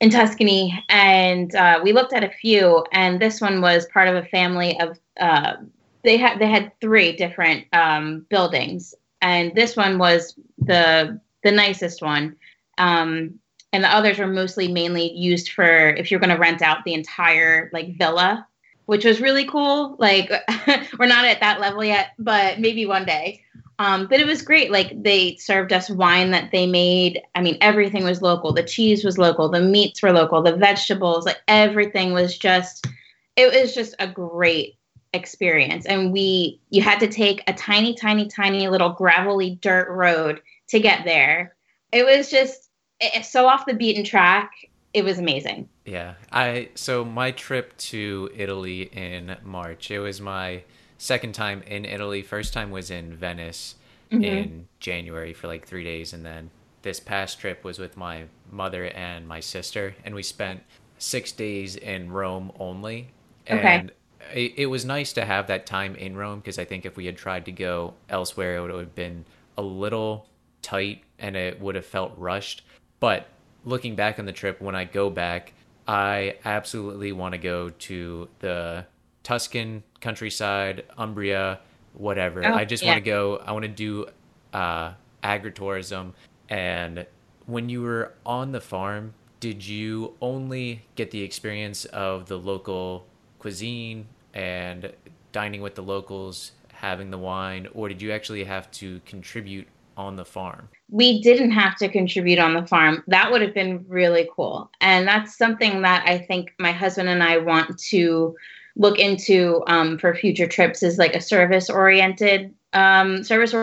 [0.00, 4.16] in Tuscany, and uh, we looked at a few, and this one was part of
[4.16, 5.54] a family of uh,
[6.02, 12.02] they had they had three different um, buildings, and this one was the the nicest
[12.02, 12.36] one.
[12.78, 13.38] Um,
[13.74, 16.92] and the others were mostly mainly used for if you're going to rent out the
[16.92, 18.46] entire like villa
[18.86, 19.96] which was really cool.
[19.98, 20.30] Like
[20.98, 23.42] we're not at that level yet, but maybe one day.
[23.78, 24.70] Um, but it was great.
[24.70, 27.20] Like they served us wine that they made.
[27.34, 28.52] I mean, everything was local.
[28.52, 29.48] The cheese was local.
[29.48, 30.42] The meats were local.
[30.42, 32.86] The vegetables, like everything was just.
[33.34, 34.76] It was just a great
[35.14, 35.86] experience.
[35.86, 40.80] And we, you had to take a tiny, tiny, tiny little gravelly dirt road to
[40.80, 41.56] get there.
[41.92, 42.68] It was just
[43.00, 44.52] it, so off the beaten track
[44.94, 45.68] it was amazing.
[45.84, 46.14] Yeah.
[46.30, 49.90] I so my trip to Italy in March.
[49.90, 50.64] It was my
[50.98, 52.22] second time in Italy.
[52.22, 53.76] First time was in Venice
[54.10, 54.22] mm-hmm.
[54.22, 56.50] in January for like 3 days and then
[56.82, 60.62] this past trip was with my mother and my sister and we spent
[60.98, 63.08] 6 days in Rome only.
[63.46, 64.40] And okay.
[64.40, 67.06] it, it was nice to have that time in Rome because I think if we
[67.06, 69.24] had tried to go elsewhere, it would have been
[69.56, 70.28] a little
[70.60, 72.62] tight and it would have felt rushed.
[73.00, 73.26] But
[73.64, 75.52] looking back on the trip, when I go back,
[75.86, 78.86] I absolutely want to go to the
[79.22, 81.60] Tuscan countryside, Umbria,
[81.94, 82.44] whatever.
[82.44, 82.90] Oh, I just yeah.
[82.90, 83.36] want to go.
[83.44, 84.06] I want to do
[84.52, 86.12] uh, agritourism.
[86.48, 87.06] And
[87.46, 93.06] when you were on the farm, did you only get the experience of the local
[93.38, 94.92] cuisine and
[95.32, 99.66] dining with the locals, having the wine, or did you actually have to contribute
[99.96, 100.68] on the farm?
[100.92, 103.02] we didn't have to contribute on the farm.
[103.06, 104.70] That would have been really cool.
[104.82, 108.36] And that's something that I think my husband and I want to
[108.76, 113.54] look into um, for future trips is like a service oriented um, service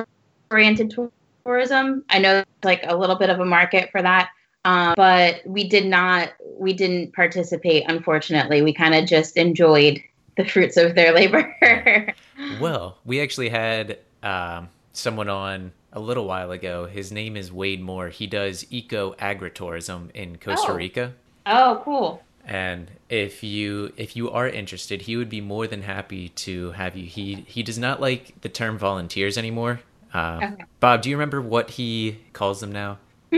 [0.50, 0.98] oriented
[1.46, 2.04] tourism.
[2.10, 4.32] I know like a little bit of a market for that.
[4.66, 8.64] Um, but we did not we didn't participate unfortunately.
[8.64, 10.02] We kind of just enjoyed
[10.36, 11.56] the fruits of their labor.
[12.62, 16.86] Well, we actually had um, someone on a little while ago.
[16.86, 18.10] His name is Wade Moore.
[18.10, 20.76] He does eco agritourism in Costa Oh.
[20.76, 21.14] Rica.
[21.46, 22.24] oh, cool.
[22.46, 26.96] And if you if you are interested, he would be more than happy to have
[26.96, 27.06] you.
[27.06, 29.82] He he does not like the term volunteers anymore.
[30.14, 30.64] Uh, Okay.
[30.80, 32.98] Bob, do you remember what he calls them now?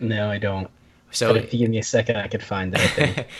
[0.00, 0.68] No, I don't.
[1.10, 3.26] So but if you give me a second, I could find that.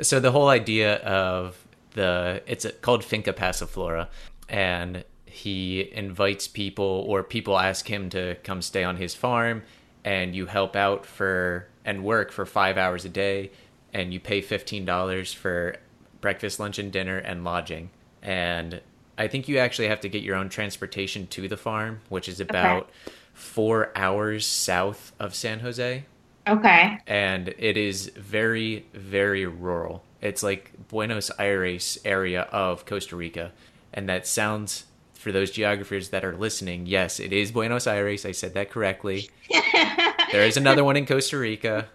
[0.00, 1.56] So the whole idea of
[1.94, 4.06] the it's called Finca Passiflora,
[4.48, 9.62] and he invites people or people ask him to come stay on his farm,
[10.04, 13.50] and you help out for and work for five hours a day,
[13.92, 15.76] and you pay fifteen dollars for
[16.20, 17.90] breakfast, lunch, and dinner and lodging,
[18.22, 18.80] and
[19.16, 22.40] I think you actually have to get your own transportation to the farm, which is
[22.40, 22.90] about
[23.34, 26.04] four hours south of San Jose.
[26.46, 26.98] Okay.
[27.06, 30.02] and it is very very rural.
[30.22, 33.52] It's like buenos aires area of costa rica.
[33.92, 34.84] And that sounds
[35.18, 39.28] for those geographers that are listening yes it is buenos aires i said that correctly
[40.32, 41.86] there is another one in costa rica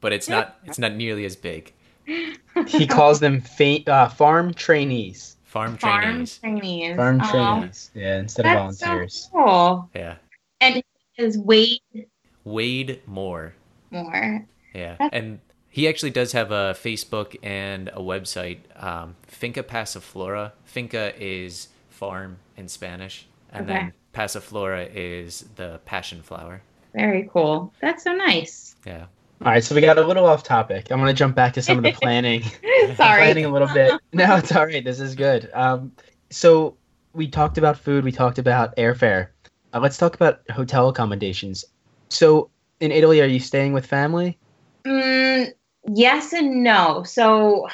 [0.00, 1.72] but it's not it's not nearly as big
[2.66, 5.36] he calls them fa- uh, farm trainees.
[5.44, 6.96] farm Farm trainees trainees.
[6.96, 7.90] Farm Aw, trainees.
[7.94, 9.28] Yeah, instead of That's volunteers.
[9.32, 9.90] so cool.
[9.94, 10.14] yeah
[10.60, 10.82] And
[11.16, 11.80] is Wade
[12.44, 13.54] wade moore
[13.90, 14.46] more?
[14.74, 20.52] Yeah, That's- and he actually does have a Facebook and a website, um, Finca Passiflora.
[20.64, 23.78] Finca is farm in Spanish, and Okay.
[23.78, 26.60] then Passiflora is the passion flower.
[26.94, 27.72] Very cool.
[27.80, 28.74] That's so nice.
[28.84, 29.06] Yeah.
[29.40, 30.90] All right, so we got a little off topic.
[30.90, 32.42] I'm gonna jump back to some of the planning.
[32.96, 32.96] Sorry.
[33.22, 33.92] planning a little bit.
[34.12, 34.84] No, it's all right.
[34.84, 35.48] This is good.
[35.54, 35.92] Um,
[36.30, 36.76] so
[37.12, 38.02] we talked about food.
[38.04, 39.28] We talked about airfare.
[39.72, 41.64] Uh, let's talk about hotel accommodations.
[42.10, 44.36] So in Italy, are you staying with family?
[44.84, 45.52] Mm,
[45.94, 47.04] yes and no.
[47.04, 47.68] So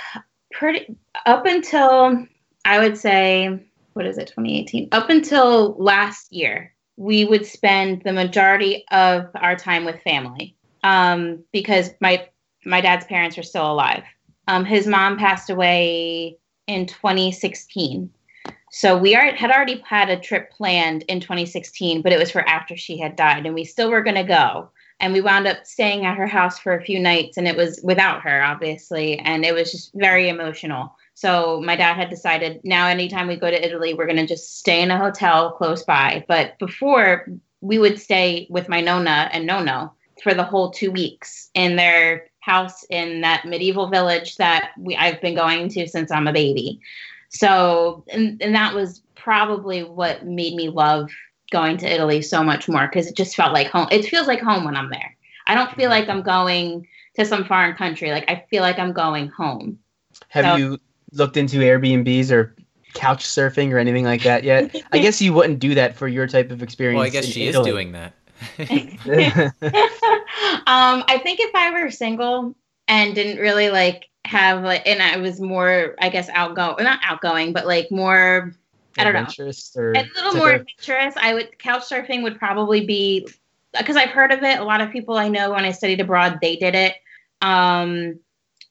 [0.53, 0.94] pretty
[1.25, 2.27] up until
[2.66, 8.13] I would say what is it 2018 up until last year we would spend the
[8.13, 12.29] majority of our time with family um, because my
[12.65, 14.05] my dad's parents are still alive.
[14.49, 18.11] Um, his mom passed away in 2016.
[18.71, 22.47] So we are, had already had a trip planned in 2016, but it was for
[22.49, 25.67] after she had died, and we still were going to go and we wound up
[25.67, 29.45] staying at her house for a few nights and it was without her obviously and
[29.45, 33.64] it was just very emotional so my dad had decided now anytime we go to
[33.66, 37.27] italy we're going to just stay in a hotel close by but before
[37.61, 42.27] we would stay with my nona and nono for the whole two weeks in their
[42.40, 46.81] house in that medieval village that we i've been going to since i'm a baby
[47.31, 51.11] so and, and that was probably what made me love
[51.50, 53.88] going to Italy so much more because it just felt like home.
[53.90, 55.16] It feels like home when I'm there.
[55.46, 56.00] I don't feel mm-hmm.
[56.00, 58.11] like I'm going to some foreign country.
[58.11, 59.79] Like I feel like I'm going home.
[60.29, 60.81] Have So- you
[61.14, 62.55] looked into Airbnbs or
[62.94, 64.74] couch surfing or anything like that yet?
[64.92, 66.96] I guess you wouldn't do that for your type of experience.
[66.96, 68.12] Well, I guess in she is doing that.
[70.66, 72.55] um, I think if I were single
[72.88, 77.53] and didn't really like have like, and I was more, I guess, outgoing, not outgoing,
[77.53, 78.55] but like more,
[78.98, 79.27] I don't know,
[79.77, 81.14] or a little type more of- adventurous.
[81.16, 83.29] I would couch surfing would probably be
[83.77, 84.59] because I've heard of it.
[84.59, 86.94] A lot of people I know when I studied abroad, they did it.
[87.42, 88.21] Um,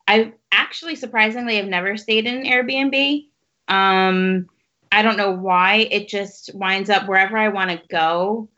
[0.07, 0.33] I
[0.63, 3.27] actually surprisingly have never stayed in an Airbnb.
[3.67, 4.47] Um,
[4.91, 5.87] I don't know why.
[5.91, 8.49] It just winds up wherever I want to go.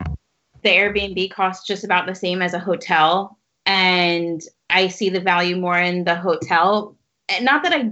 [0.62, 4.40] The Airbnb costs just about the same as a hotel, and
[4.70, 6.96] I see the value more in the hotel.
[7.28, 7.90] And not that I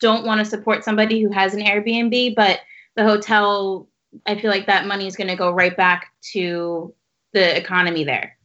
[0.00, 2.60] don't want to support somebody who has an Airbnb, but
[2.96, 3.88] the hotel
[4.26, 6.92] i feel like that money is going to go right back to
[7.32, 8.36] the economy there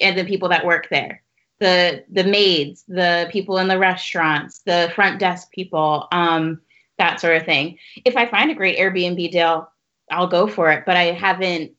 [0.00, 1.22] and the people that work there
[1.58, 6.60] the the maids the people in the restaurants the front desk people um
[6.98, 7.78] that sort of thing.
[8.04, 9.70] If I find a great Airbnb deal,
[10.10, 10.84] I'll go for it.
[10.86, 11.72] But I haven't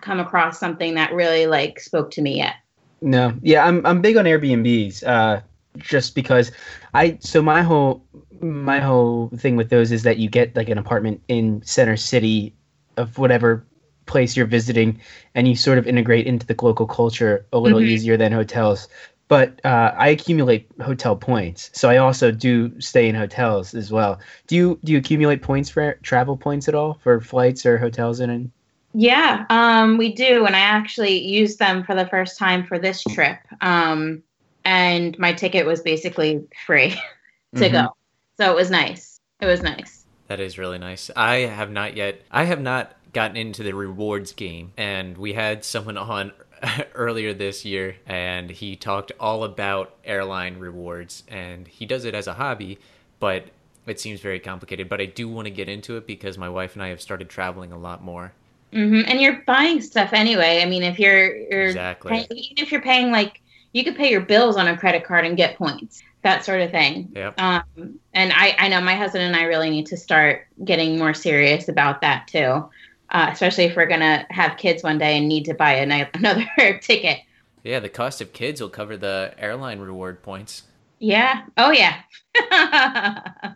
[0.00, 2.54] come across something that really like spoke to me yet.
[3.00, 5.06] No, yeah, I'm I'm big on Airbnbs.
[5.06, 5.40] Uh,
[5.76, 6.50] just because
[6.94, 8.04] I so my whole
[8.40, 12.54] my whole thing with those is that you get like an apartment in center city
[12.96, 13.64] of whatever
[14.06, 15.00] place you're visiting
[15.34, 17.88] and you sort of integrate into the local culture a little mm-hmm.
[17.88, 18.88] easier than hotels
[19.28, 24.20] but uh, I accumulate hotel points, so I also do stay in hotels as well.
[24.46, 28.20] Do you do you accumulate points for travel points at all for flights or hotels
[28.20, 28.52] in?
[28.94, 33.02] Yeah, um, we do, and I actually used them for the first time for this
[33.10, 33.38] trip.
[33.60, 34.22] Um,
[34.64, 36.90] and my ticket was basically free
[37.56, 37.72] to mm-hmm.
[37.72, 37.96] go,
[38.38, 39.20] so it was nice.
[39.40, 40.06] It was nice.
[40.28, 41.10] That is really nice.
[41.14, 42.22] I have not yet.
[42.30, 46.32] I have not gotten into the rewards game, and we had someone on
[46.94, 52.26] earlier this year, and he talked all about airline rewards, and he does it as
[52.26, 52.78] a hobby,
[53.20, 53.46] but
[53.86, 54.88] it seems very complicated.
[54.88, 57.28] But I do want to get into it because my wife and I have started
[57.28, 58.32] traveling a lot more.
[58.72, 59.08] Mm-hmm.
[59.10, 60.60] And you're buying stuff anyway.
[60.62, 63.40] I mean, if you're, you're exactly paying, even if you're paying like
[63.72, 66.70] you could pay your bills on a credit card and get points, that sort of
[66.72, 67.12] thing.
[67.14, 67.40] Yep.
[67.40, 71.14] Um, and I, I know my husband and I really need to start getting more
[71.14, 72.68] serious about that too
[73.10, 76.78] uh, especially if we're gonna have kids one day and need to buy an- another
[76.82, 77.20] ticket.
[77.62, 80.62] Yeah, the cost of kids will cover the airline reward points.
[80.98, 81.42] Yeah.
[81.56, 82.00] Oh yeah.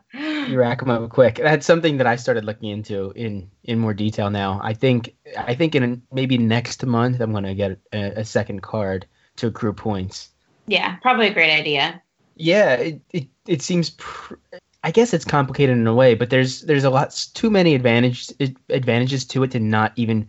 [0.48, 1.36] you rack them up quick.
[1.36, 4.61] That's something that I started looking into in in more detail now.
[4.62, 9.07] I think I think in maybe next month I'm gonna get a, a second card
[9.36, 10.30] to accrue points.
[10.66, 12.03] Yeah, probably a great idea.
[12.36, 14.34] Yeah, it it, it seems pr-
[14.82, 18.34] I guess it's complicated in a way, but there's there's a lot too many advantages
[18.70, 20.26] advantages to it to not even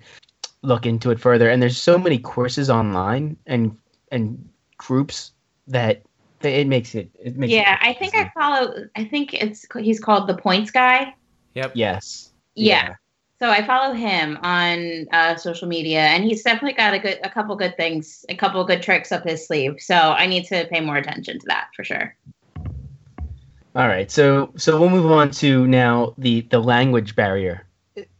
[0.61, 1.49] look into it further.
[1.49, 3.77] And there's so many courses online and
[4.11, 5.31] and groups
[5.67, 6.01] that
[6.41, 7.09] it makes it.
[7.23, 8.85] It makes yeah, it I think I follow.
[8.95, 11.15] I think it's he's called the Points Guy.
[11.53, 11.71] Yep.
[11.75, 12.31] Yes.
[12.55, 12.87] Yeah.
[12.87, 12.95] yeah.
[13.39, 17.29] So I follow him on uh, social media, and he's definitely got a good, a
[17.29, 19.77] couple good things, a couple good tricks up his sleeve.
[19.79, 22.15] So I need to pay more attention to that for sure.
[23.74, 27.65] All right, so so we'll move on to now the the language barrier.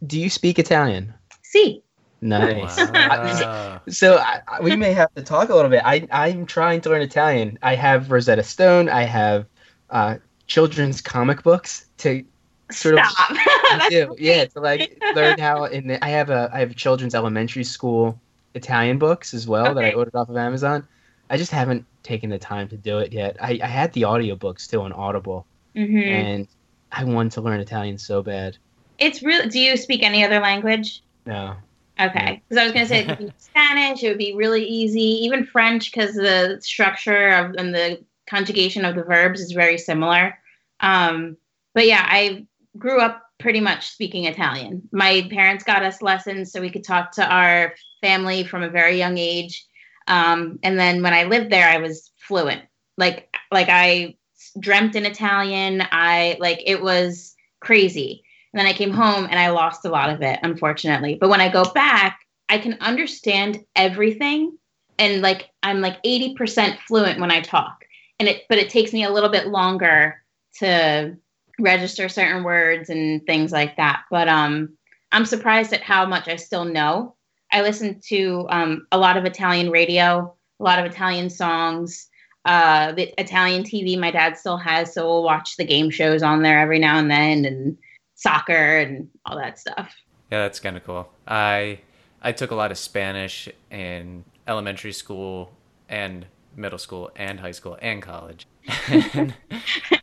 [0.06, 1.14] Do you speak Italian?
[1.44, 1.84] See.
[2.22, 2.78] Nice.
[2.78, 3.82] Wow.
[3.90, 5.82] so I, we may have to talk a little bit.
[5.84, 7.58] I I'm trying to learn Italian.
[7.62, 8.90] I have Rosetta Stone.
[8.90, 9.46] I have
[9.90, 12.24] uh, children's comic books to
[12.72, 13.32] sort Stop.
[13.74, 14.16] of do.
[14.20, 15.66] yeah to like learn how.
[15.66, 18.22] And I have a I have children's elementary school
[18.54, 19.74] Italian books as well okay.
[19.74, 20.88] that I ordered off of Amazon.
[21.32, 23.38] I just haven't taken the time to do it yet.
[23.40, 25.98] I, I had the audiobooks too on Audible, mm-hmm.
[25.98, 26.48] and
[26.92, 28.58] I wanted to learn Italian so bad.
[29.00, 29.48] It's real.
[29.48, 31.02] Do you speak any other language?
[31.26, 31.56] No.
[32.00, 34.04] Okay, because I was going to say it could be Spanish.
[34.04, 35.00] It would be really easy.
[35.24, 40.38] Even French, because the structure of and the conjugation of the verbs is very similar.
[40.82, 41.38] Um,
[41.74, 42.46] but yeah, I
[42.78, 44.88] grew up pretty much speaking Italian.
[44.92, 48.98] My parents got us lessons so we could talk to our family from a very
[48.98, 49.66] young age.
[50.08, 52.62] Um, and then when I lived there, I was fluent.
[52.98, 54.16] Like like I
[54.60, 55.84] dreamt in Italian.
[55.92, 58.24] I like it was crazy.
[58.54, 61.18] And then I came home and I lost a lot of it, unfortunately.
[61.20, 64.58] But when I go back, I can understand everything.
[65.00, 67.86] And like I'm like 80% fluent when I talk.
[68.20, 70.22] And it but it takes me a little bit longer
[70.60, 71.16] to
[71.60, 74.04] register certain words and things like that.
[74.12, 74.78] But um
[75.12, 77.16] I'm surprised at how much I still know
[77.52, 82.08] I listen to um, a lot of Italian radio, a lot of Italian songs.
[82.46, 86.42] Uh, the Italian TV my dad still has, so we'll watch the game shows on
[86.42, 87.78] there every now and then, and
[88.16, 89.94] soccer and all that stuff.
[90.32, 91.12] Yeah, that's kind of cool.
[91.28, 91.80] I
[92.22, 95.52] I took a lot of Spanish in elementary school
[95.90, 96.26] and
[96.56, 98.48] middle school and high school and college.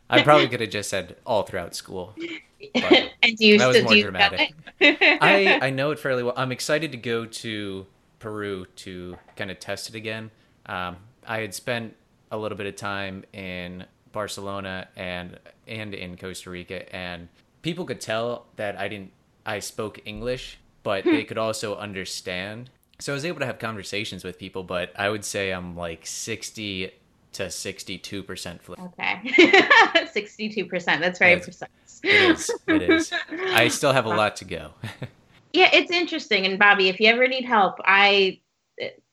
[0.09, 2.15] I probably could have just said all throughout school.
[3.23, 4.53] and do you that was more do dramatic.
[4.81, 6.33] I I know it fairly well.
[6.35, 7.85] I'm excited to go to
[8.19, 10.31] Peru to kind of test it again.
[10.65, 11.95] Um, I had spent
[12.31, 17.29] a little bit of time in Barcelona and and in Costa Rica, and
[17.61, 19.11] people could tell that I didn't
[19.45, 22.69] I spoke English, but they could also understand.
[22.99, 26.05] So I was able to have conversations with people, but I would say I'm like
[26.05, 26.91] sixty
[27.33, 28.79] to 62% flip.
[28.79, 29.21] Okay.
[29.23, 30.85] 62%.
[30.99, 31.69] That's very precise.
[32.03, 32.51] It is.
[32.67, 33.13] It is.
[33.31, 34.71] I still have a lot to go.
[35.53, 36.45] yeah, it's interesting.
[36.45, 38.39] And Bobby, if you ever need help, I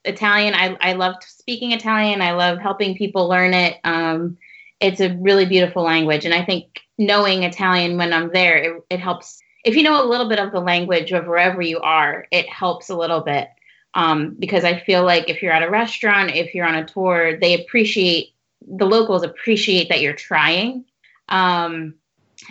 [0.04, 2.22] Italian, I I love speaking Italian.
[2.22, 3.78] I love helping people learn it.
[3.84, 4.38] Um,
[4.80, 9.00] it's a really beautiful language, and I think knowing Italian when I'm there, it, it
[9.00, 9.40] helps.
[9.64, 12.88] If you know a little bit of the language of wherever you are, it helps
[12.88, 13.48] a little bit
[13.96, 17.38] um, because I feel like if you're at a restaurant, if you're on a tour,
[17.40, 20.84] they appreciate the locals appreciate that you're trying.
[21.30, 21.94] Um,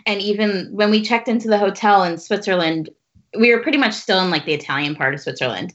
[0.08, 2.90] and even when we checked into the hotel in Switzerland,
[3.38, 5.74] we were pretty much still in like the Italian part of Switzerland.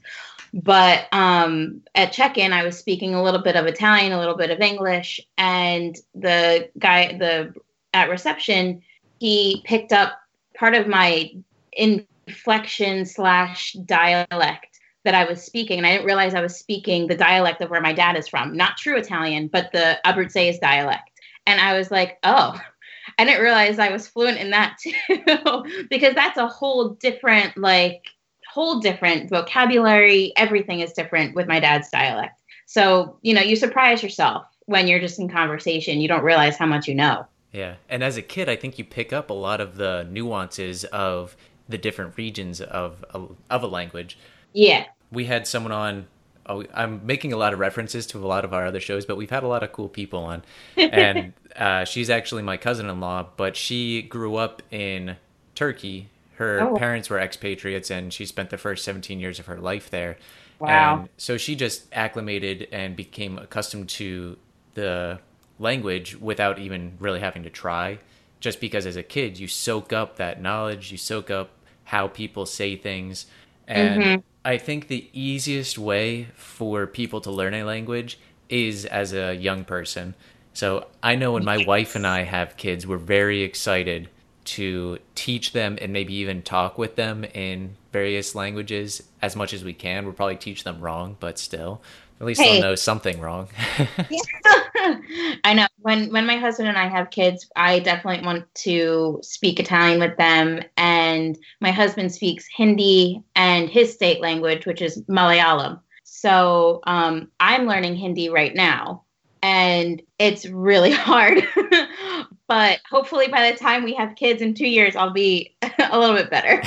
[0.53, 4.51] But um, at check-in, I was speaking a little bit of Italian, a little bit
[4.51, 7.55] of English, and the guy, the
[7.95, 8.83] at reception,
[9.21, 10.18] he picked up
[10.57, 11.31] part of my
[11.73, 14.70] inflection slash dialect
[15.05, 17.81] that I was speaking, and I didn't realize I was speaking the dialect of where
[17.81, 21.11] my dad is from, not true Italian, but the Abruzzese dialect.
[21.47, 22.61] And I was like, oh,
[23.19, 28.05] I didn't realize I was fluent in that too, because that's a whole different, like,
[28.49, 30.33] whole different vocabulary.
[30.37, 32.41] Everything is different with my dad's dialect.
[32.67, 36.01] So, you know, you surprise yourself when you're just in conversation.
[36.01, 37.27] You don't realize how much you know.
[37.53, 37.75] Yeah.
[37.89, 41.37] And as a kid, I think you pick up a lot of the nuances of
[41.69, 44.19] the different regions of a, of a language.
[44.53, 44.87] Yeah.
[45.11, 46.07] We had someone on
[46.51, 49.17] oh, I'm making a lot of references to a lot of our other shows, but
[49.17, 50.43] we've had a lot of cool people on.
[50.77, 55.17] And uh, she's actually my cousin-in-law, but she grew up in
[55.55, 56.11] Turkey.
[56.35, 56.77] Her oh.
[56.77, 60.19] parents were expatriates, and she spent the first 17 years of her life there.
[60.59, 61.01] Wow!
[61.01, 64.37] And so she just acclimated and became accustomed to
[64.75, 65.21] the
[65.59, 67.99] language without even really having to try.
[68.41, 71.51] Just because as a kid you soak up that knowledge, you soak up
[71.85, 73.27] how people say things,
[73.67, 74.21] and mm-hmm.
[74.45, 78.18] I think the easiest way for people to learn a language
[78.49, 80.14] is as a young person.
[80.55, 84.09] So I know when my wife and I have kids, we're very excited
[84.43, 89.62] to teach them and maybe even talk with them in various languages as much as
[89.62, 90.05] we can.
[90.05, 91.82] We'll probably teach them wrong, but still,
[92.20, 92.55] at least hey.
[92.55, 93.49] they'll know something wrong.
[95.45, 95.66] I know.
[95.78, 100.16] When when my husband and I have kids, I definitely want to speak Italian with
[100.16, 100.61] them.
[100.76, 105.80] And my husband speaks Hindi and his state language, which is Malayalam.
[106.05, 109.05] So um, I'm learning Hindi right now
[109.43, 111.47] and it's really hard.
[112.49, 115.55] but hopefully, by the time we have kids in two years, I'll be
[115.91, 116.61] a little bit better.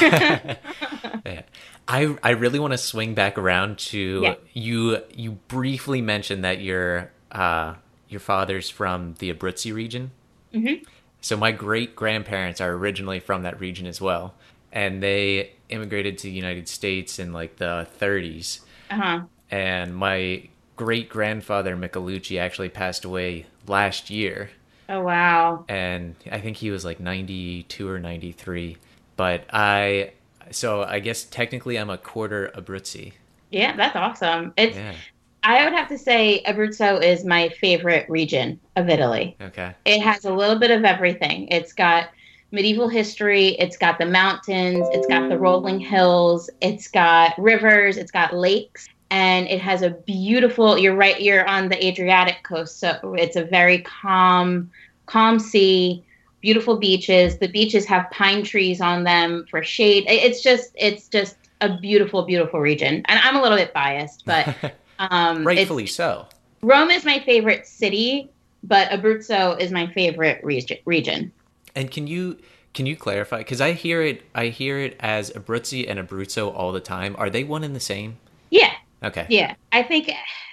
[1.25, 1.41] yeah.
[1.87, 4.35] I I really want to swing back around to yeah.
[4.53, 4.99] you.
[5.13, 7.75] You briefly mentioned that your uh,
[8.13, 10.11] your father's from the Abruzzi region.
[10.53, 10.83] Mm-hmm.
[11.19, 14.35] So my great grandparents are originally from that region as well,
[14.71, 18.61] and they immigrated to the United States in like the 30s.
[18.89, 19.21] Uh-huh.
[19.49, 24.49] And my great grandfather Michelucci actually passed away last year.
[24.89, 25.65] Oh wow.
[25.67, 28.77] And I think he was like 92 or 93.
[29.15, 30.11] But I
[30.51, 33.13] so I guess technically I'm a quarter Abruzzi.
[33.49, 34.53] Yeah, that's awesome.
[34.57, 34.93] It's yeah.
[35.43, 39.35] I would have to say Abruzzo is my favorite region of Italy.
[39.41, 39.73] Okay.
[39.85, 41.47] It has a little bit of everything.
[41.49, 42.09] It's got
[42.51, 48.11] medieval history, it's got the mountains, it's got the rolling hills, it's got rivers, it's
[48.11, 53.13] got lakes, and it has a beautiful you're right you're on the adriatic coast so
[53.17, 54.71] it's a very calm
[55.05, 56.03] calm sea
[56.41, 61.37] beautiful beaches the beaches have pine trees on them for shade it's just it's just
[61.61, 66.25] a beautiful beautiful region and i'm a little bit biased but um rightfully so
[66.61, 68.29] rome is my favorite city
[68.63, 71.31] but abruzzo is my favorite region region
[71.75, 72.37] and can you
[72.73, 76.71] can you clarify because i hear it i hear it as abruzzi and abruzzo all
[76.71, 78.17] the time are they one and the same
[78.49, 78.73] yeah
[79.03, 79.25] Okay.
[79.29, 80.09] Yeah, I think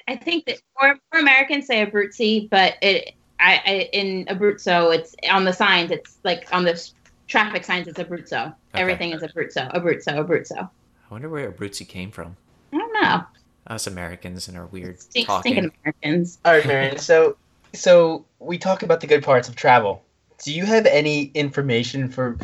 [0.08, 5.14] I think that more, more Americans say Abruzzi, but it I, I in Abruzzo it's
[5.30, 5.90] on the signs.
[5.90, 6.90] It's like on the
[7.28, 7.86] traffic signs.
[7.86, 8.46] It's Abruzzo.
[8.46, 8.54] Okay.
[8.74, 9.72] Everything is Abruzzo.
[9.72, 10.18] Abruzzo.
[10.18, 10.68] Abruzzo.
[10.68, 12.36] I wonder where Abruzzi came from.
[12.72, 13.22] I don't know.
[13.70, 15.70] Us Americans and our weird Stink, talking.
[15.82, 16.38] Americans.
[16.44, 16.98] All right, Marion.
[16.98, 17.36] So
[17.72, 20.02] so we talk about the good parts of travel.
[20.42, 22.36] Do you have any information for?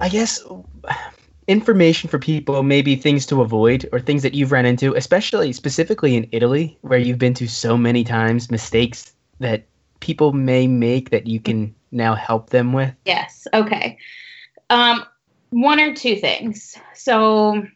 [0.00, 0.42] I guess
[1.48, 6.14] information for people, maybe things to avoid or things that you've run into, especially specifically
[6.14, 9.66] in Italy, where you've been to so many times, mistakes that
[10.00, 12.94] people may make that you can now help them with?
[13.06, 13.48] Yes.
[13.54, 13.98] Okay.
[14.70, 15.04] Um,
[15.50, 16.76] one or two things.
[16.94, 17.68] So, as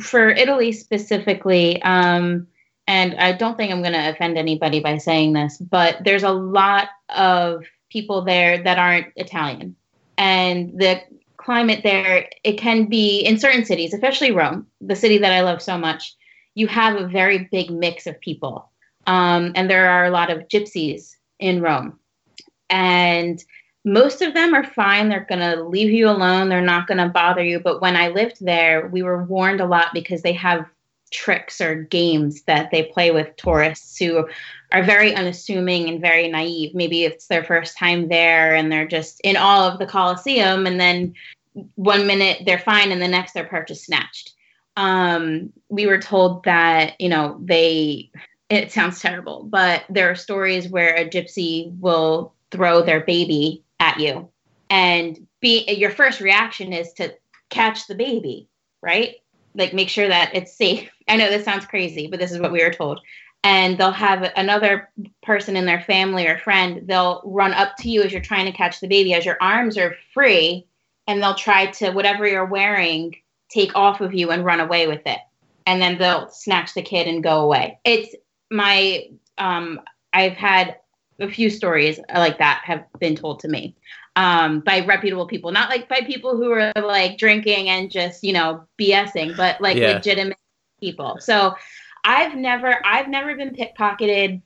[0.00, 2.46] for Italy specifically, um,
[2.86, 6.30] and I don't think I'm going to offend anybody by saying this, but there's a
[6.30, 9.74] lot of people there that aren't Italian.
[10.18, 11.02] And the
[11.36, 15.62] climate there, it can be in certain cities, especially Rome, the city that I love
[15.62, 16.14] so much,
[16.54, 18.70] you have a very big mix of people.
[19.06, 21.98] Um, and there are a lot of gypsies in Rome.
[22.70, 23.42] And
[23.86, 25.08] most of them are fine.
[25.08, 26.48] They're going to leave you alone.
[26.48, 27.60] They're not going to bother you.
[27.60, 30.66] But when I lived there, we were warned a lot because they have
[31.12, 34.28] tricks or games that they play with tourists who
[34.72, 36.74] are very unassuming and very naive.
[36.74, 40.66] Maybe it's their first time there and they're just in awe of the Colosseum.
[40.66, 41.14] And then
[41.76, 44.32] one minute they're fine and the next their perch is snatched.
[44.76, 48.10] Um, we were told that, you know, they,
[48.50, 54.00] it sounds terrible, but there are stories where a gypsy will throw their baby at
[54.00, 54.28] you
[54.70, 57.14] and be your first reaction is to
[57.50, 58.48] catch the baby,
[58.82, 59.16] right?
[59.54, 60.90] Like make sure that it's safe.
[61.08, 63.00] I know this sounds crazy, but this is what we were told.
[63.44, 64.90] And they'll have another
[65.22, 68.56] person in their family or friend, they'll run up to you as you're trying to
[68.56, 70.66] catch the baby, as your arms are free,
[71.06, 73.14] and they'll try to, whatever you're wearing,
[73.48, 75.20] take off of you and run away with it.
[75.64, 77.78] And then they'll snatch the kid and go away.
[77.84, 78.16] It's
[78.50, 79.80] my, um,
[80.12, 80.78] I've had
[81.20, 83.74] a few stories like that have been told to me
[84.16, 88.32] um, by reputable people, not like by people who are like drinking and just you
[88.32, 89.92] know BSing, but like yeah.
[89.92, 90.38] legitimate
[90.80, 91.18] people.
[91.20, 91.54] So
[92.04, 94.40] I've never I've never been pickpocketed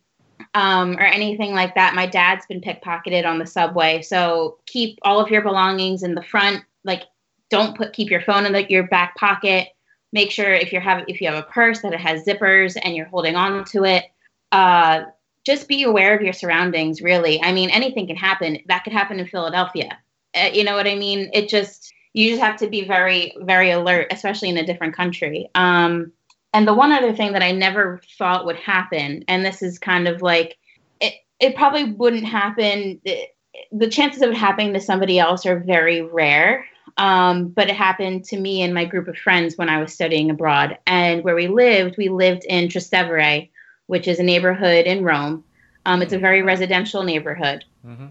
[0.54, 1.94] um, or anything like that.
[1.94, 6.22] My dad's been pickpocketed on the subway, so keep all of your belongings in the
[6.22, 6.64] front.
[6.84, 7.04] Like,
[7.48, 9.68] don't put keep your phone in the, your back pocket.
[10.12, 12.96] Make sure if you have if you have a purse that it has zippers and
[12.96, 14.04] you're holding on to it.
[14.50, 15.02] Uh,
[15.44, 17.42] just be aware of your surroundings really.
[17.42, 18.58] I mean anything can happen.
[18.66, 19.98] That could happen in philadelphia.
[20.34, 21.30] Uh, you know what i mean?
[21.32, 25.48] It just you just have to be very very alert especially in a different country.
[25.54, 26.12] Um,
[26.52, 30.08] and the one other thing that i never thought would happen and this is kind
[30.08, 30.58] of like
[31.00, 33.00] it, it probably wouldn't happen.
[33.04, 33.34] It,
[33.72, 36.66] the chances of it happening to somebody else are very rare.
[36.96, 40.30] Um, but it happened to me and my group of friends when i was studying
[40.30, 40.78] abroad.
[40.86, 43.48] And where we lived we lived in trastevere
[43.90, 45.42] which is a neighborhood in Rome.
[45.84, 47.64] Um, it's a very residential neighborhood.
[47.84, 48.06] Mm-hmm.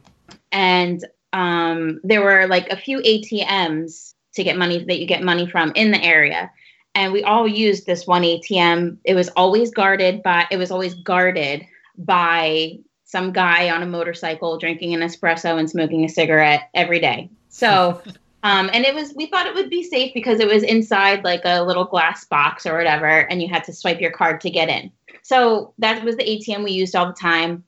[0.51, 5.49] And um, there were like a few ATMs to get money that you get money
[5.49, 6.51] from in the area.
[6.95, 8.97] And we all used this one ATM.
[9.05, 11.65] It was always guarded by it was always guarded
[11.97, 17.29] by some guy on a motorcycle drinking an espresso and smoking a cigarette every day.
[17.47, 18.01] So
[18.43, 21.43] um, and it was we thought it would be safe because it was inside like
[21.45, 24.67] a little glass box or whatever, and you had to swipe your card to get
[24.67, 24.91] in.
[25.23, 27.63] So that was the ATM we used all the time.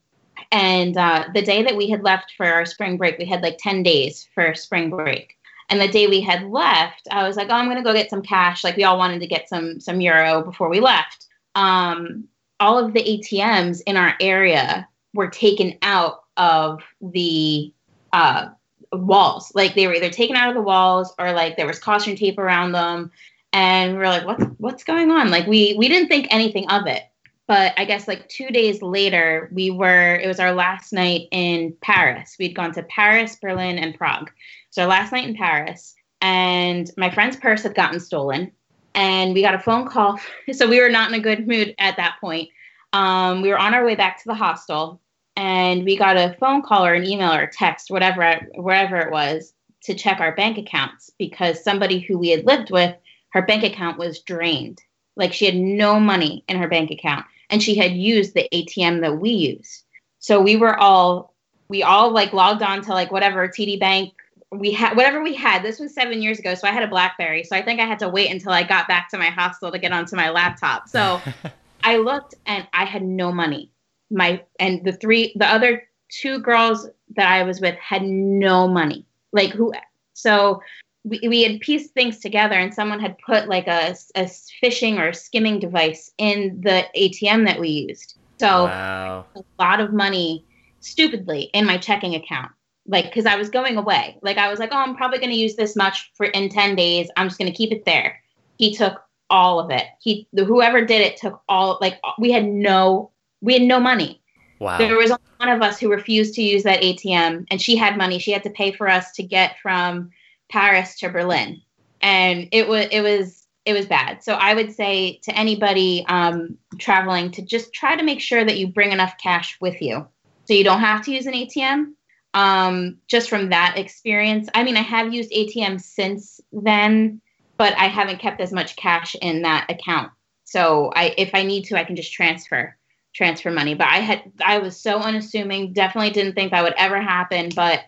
[0.52, 3.58] And uh, the day that we had left for our spring break, we had like
[3.60, 5.38] 10 days for spring break.
[5.70, 8.10] And the day we had left, I was like, oh, I'm going to go get
[8.10, 8.64] some cash.
[8.64, 11.28] Like we all wanted to get some some euro before we left.
[11.56, 12.26] Um,
[12.60, 17.74] all of the ATMs in our area were taken out of the
[18.12, 18.50] uh,
[18.92, 19.54] walls.
[19.56, 22.38] Like they were either taken out of the walls or like there was caution tape
[22.38, 23.10] around them.
[23.54, 25.32] And we are like, what's what's going on?
[25.32, 27.04] Like we we didn't think anything of it
[27.52, 31.76] but I guess like two days later, we were, it was our last night in
[31.82, 32.38] Paris.
[32.40, 34.32] We'd gone to Paris, Berlin, and Prague.
[34.70, 38.54] So our last night in Paris, and my friend's purse had gotten stolen.
[38.96, 40.18] And we got a phone call.
[40.54, 42.48] So we were not in a good mood at that point.
[42.94, 45.02] Um, we were on our way back to the hostel,
[45.36, 49.12] and we got a phone call or an email or a text, whatever, wherever it
[49.12, 52.96] was, to check our bank accounts because somebody who we had lived with,
[53.34, 54.82] her bank account was drained.
[55.18, 59.02] Like she had no money in her bank account and she had used the ATM
[59.02, 59.84] that we used.
[60.20, 61.36] So we were all
[61.68, 64.14] we all like logged on to like whatever TD Bank
[64.52, 65.64] we had whatever we had.
[65.64, 67.44] This was seven years ago, so I had a BlackBerry.
[67.44, 69.80] So I think I had to wait until I got back to my hostel to
[69.80, 70.90] get onto my laptop.
[70.90, 71.22] So
[71.84, 73.72] I looked and I had no money.
[74.10, 79.06] My and the three the other two girls that I was with had no money.
[79.32, 79.74] Like who
[80.14, 80.62] so
[81.04, 84.30] we, we had pieced things together and someone had put like a, a
[84.64, 88.16] phishing or skimming device in the ATM that we used.
[88.40, 89.26] So wow.
[89.36, 90.46] a lot of money
[90.80, 92.52] stupidly in my checking account.
[92.88, 94.18] Like, because I was going away.
[94.22, 96.76] Like, I was like, oh, I'm probably going to use this much for in 10
[96.76, 97.10] days.
[97.16, 98.20] I'm just going to keep it there.
[98.58, 99.86] He took all of it.
[100.00, 104.20] He, the, whoever did it took all, like, we had no, we had no money.
[104.60, 104.80] Wow.
[104.80, 108.18] There was one of us who refused to use that ATM and she had money.
[108.18, 110.10] She had to pay for us to get from
[110.52, 111.62] Paris to Berlin,
[112.02, 114.24] and it was it was it was bad.
[114.24, 118.58] So I would say to anybody um, traveling to just try to make sure that
[118.58, 120.08] you bring enough cash with you,
[120.46, 121.94] so you don't have to use an ATM.
[122.34, 127.22] Um, just from that experience, I mean, I have used ATM since then,
[127.58, 130.12] but I haven't kept as much cash in that account.
[130.46, 132.78] So I, if I need to, I can just transfer
[133.14, 133.74] transfer money.
[133.74, 137.82] But I had I was so unassuming, definitely didn't think that would ever happen, but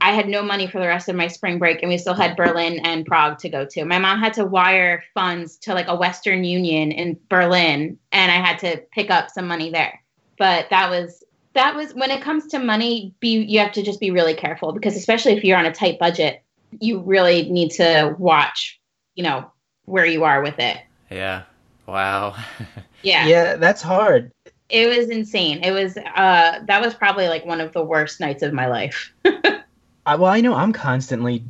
[0.00, 2.36] I had no money for the rest of my spring break, and we still had
[2.36, 3.84] Berlin and Prague to go to.
[3.84, 8.36] My mom had to wire funds to like a Western Union in Berlin, and I
[8.36, 10.02] had to pick up some money there.
[10.38, 11.24] But that was
[11.54, 14.72] that was when it comes to money, be you have to just be really careful
[14.72, 16.42] because especially if you're on a tight budget,
[16.80, 18.80] you really need to watch,
[19.14, 19.50] you know,
[19.84, 20.78] where you are with it.
[21.10, 21.42] Yeah.
[21.86, 22.36] Wow.
[23.02, 23.26] yeah.
[23.26, 24.32] Yeah, that's hard.
[24.68, 25.64] It was insane.
[25.64, 29.12] It was uh that was probably like one of the worst nights of my life.
[30.08, 31.44] I, well, I know I'm constantly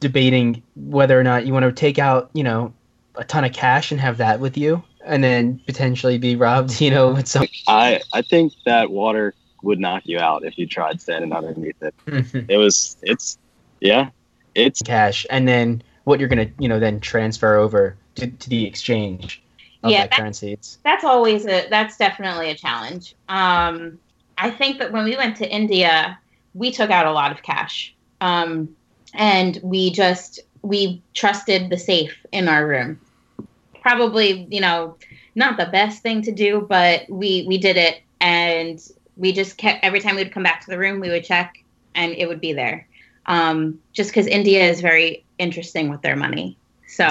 [0.00, 2.72] debating whether or not you want to take out, you know,
[3.16, 6.90] a ton of cash and have that with you, and then potentially be robbed, you
[6.90, 7.48] know, with some.
[7.66, 11.94] I I think that water would knock you out if you tried standing underneath it.
[12.48, 13.36] it was it's
[13.80, 14.10] Yeah,
[14.54, 18.64] it's cash, and then what you're gonna you know then transfer over to, to the
[18.64, 19.42] exchange
[19.82, 20.52] of Yeah, that that- currency.
[20.52, 23.16] It's that's always a that's definitely a challenge.
[23.28, 23.98] Um,
[24.38, 26.18] I think that when we went to India,
[26.54, 27.93] we took out a lot of cash,
[28.24, 28.74] um,
[29.12, 32.98] and we just we trusted the safe in our room.
[33.82, 34.96] Probably, you know,
[35.34, 38.80] not the best thing to do, but we we did it, and
[39.16, 41.62] we just kept every time we'd come back to the room, we would check,
[41.94, 42.88] and it would be there.
[43.26, 46.56] Um, just because India is very interesting with their money,
[46.88, 47.04] so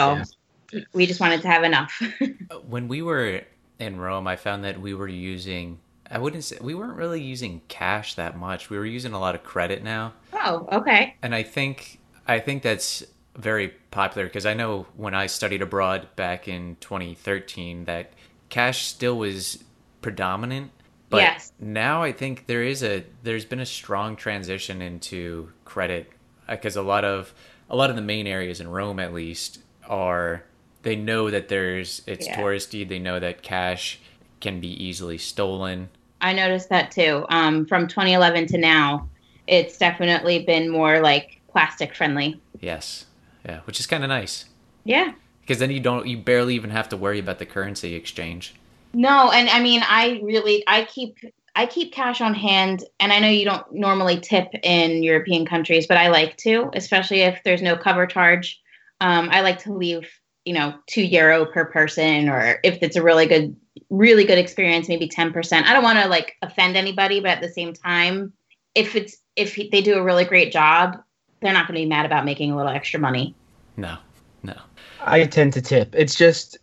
[0.73, 0.81] Yeah.
[0.93, 2.01] we just wanted to have enough.
[2.67, 3.41] When we were
[3.79, 5.79] in Rome, I found that we were using.
[6.13, 8.69] I wouldn't say we weren't really using cash that much.
[8.69, 10.13] We were using a lot of credit now.
[10.33, 11.15] oh, okay.
[11.21, 13.03] and I think I think that's
[13.35, 18.13] very popular because I know when I studied abroad back in 2013 that
[18.49, 19.63] cash still was
[20.01, 20.71] predominant.
[21.09, 21.51] But Yes.
[21.59, 26.11] now I think there is a there's been a strong transition into credit
[26.47, 27.33] uh, because a lot of
[27.69, 30.43] a lot of the main areas in Rome at least are
[30.83, 32.39] they know that there's it's Yeah.
[32.39, 32.87] touristy.
[32.87, 33.99] They know that cash
[34.41, 35.89] can be easily stolen.
[36.23, 37.25] I noticed that too.
[37.29, 39.09] Um, from 2011 to now,
[39.45, 42.41] it's definitely been more like plastic friendly.
[42.59, 43.05] Yes,
[43.45, 44.45] yeah, which is kind of nice
[44.85, 45.11] Yeah.
[45.41, 48.55] because then you don't you barely even have to worry about the currency exchange.
[48.93, 51.17] No, and I mean, I really, I keep,
[51.55, 55.87] I keep cash on hand, and I know you don't normally tip in European countries,
[55.87, 58.61] but I like to, especially if there's no cover charge.
[59.01, 60.07] Um, I like to leave,
[60.45, 63.55] you know, two euro per person, or if it's a really good,
[63.89, 65.67] really good experience, maybe ten percent.
[65.67, 68.33] I don't want to like offend anybody, but at the same time,
[68.75, 71.01] if it's if they do a really great job,
[71.41, 73.35] they're not going to be mad about making a little extra money.
[73.77, 73.97] No,
[74.43, 74.55] no.
[75.01, 75.93] I tend to tip.
[75.95, 76.57] It's just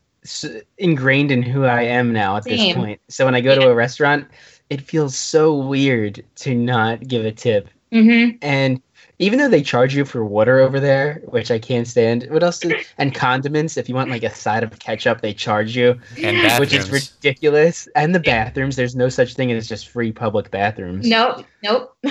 [0.79, 3.01] ingrained in who I am now at this point.
[3.09, 4.29] So when I go to a restaurant,
[4.69, 7.69] it feels so weird to not give a tip.
[7.93, 8.37] Mm-hmm.
[8.43, 8.81] And
[9.21, 12.59] even though they charge you for water over there, which I can't stand, what else?
[12.59, 13.77] Do, and condiments.
[13.77, 15.91] If you want like a side of ketchup, they charge you,
[16.23, 16.61] And bathrooms.
[16.61, 17.87] which is ridiculous.
[17.95, 21.07] And the bathrooms, there's no such thing as just free public bathrooms.
[21.07, 21.95] Nope, nope.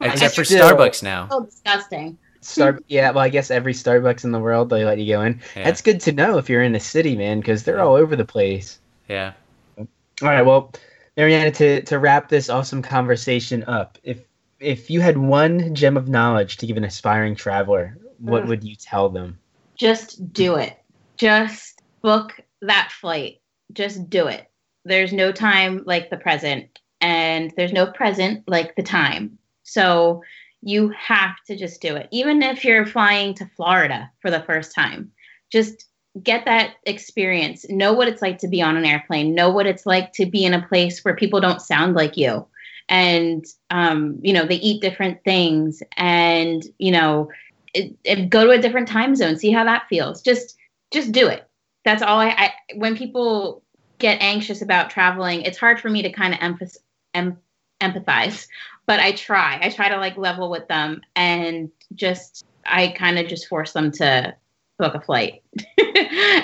[0.00, 1.28] Except for Still- Starbucks now.
[1.30, 2.18] so disgusting.
[2.40, 5.40] Star, yeah, well, I guess every Starbucks in the world they let you go in.
[5.56, 5.64] Yeah.
[5.64, 8.24] That's good to know if you're in a city, man, because they're all over the
[8.24, 8.78] place.
[9.08, 9.32] Yeah.
[9.76, 9.86] All
[10.22, 10.72] right, well,
[11.16, 14.20] Marianna, to, to wrap this awesome conversation up, if
[14.60, 18.74] if you had one gem of knowledge to give an aspiring traveler, what would you
[18.74, 19.38] tell them?
[19.76, 20.76] Just do it.
[21.16, 23.40] Just book that flight.
[23.72, 24.48] Just do it.
[24.84, 29.38] There's no time like the present, and there's no present like the time.
[29.62, 30.22] So
[30.62, 32.08] you have to just do it.
[32.10, 35.12] Even if you're flying to Florida for the first time,
[35.52, 35.86] just
[36.22, 37.68] get that experience.
[37.68, 39.34] Know what it's like to be on an airplane.
[39.34, 42.46] Know what it's like to be in a place where people don't sound like you.
[42.88, 47.28] And, um, you know, they eat different things and, you know,
[47.74, 50.22] it, it, go to a different time zone, see how that feels.
[50.22, 50.56] Just,
[50.90, 51.46] just do it.
[51.84, 53.62] That's all I, I when people
[53.98, 56.76] get anxious about traveling, it's hard for me to kind of emph-
[57.14, 57.38] em-
[57.80, 58.46] empathize,
[58.86, 59.58] but I try.
[59.62, 63.90] I try to like level with them and just, I kind of just force them
[63.92, 64.34] to
[64.78, 65.42] book a flight.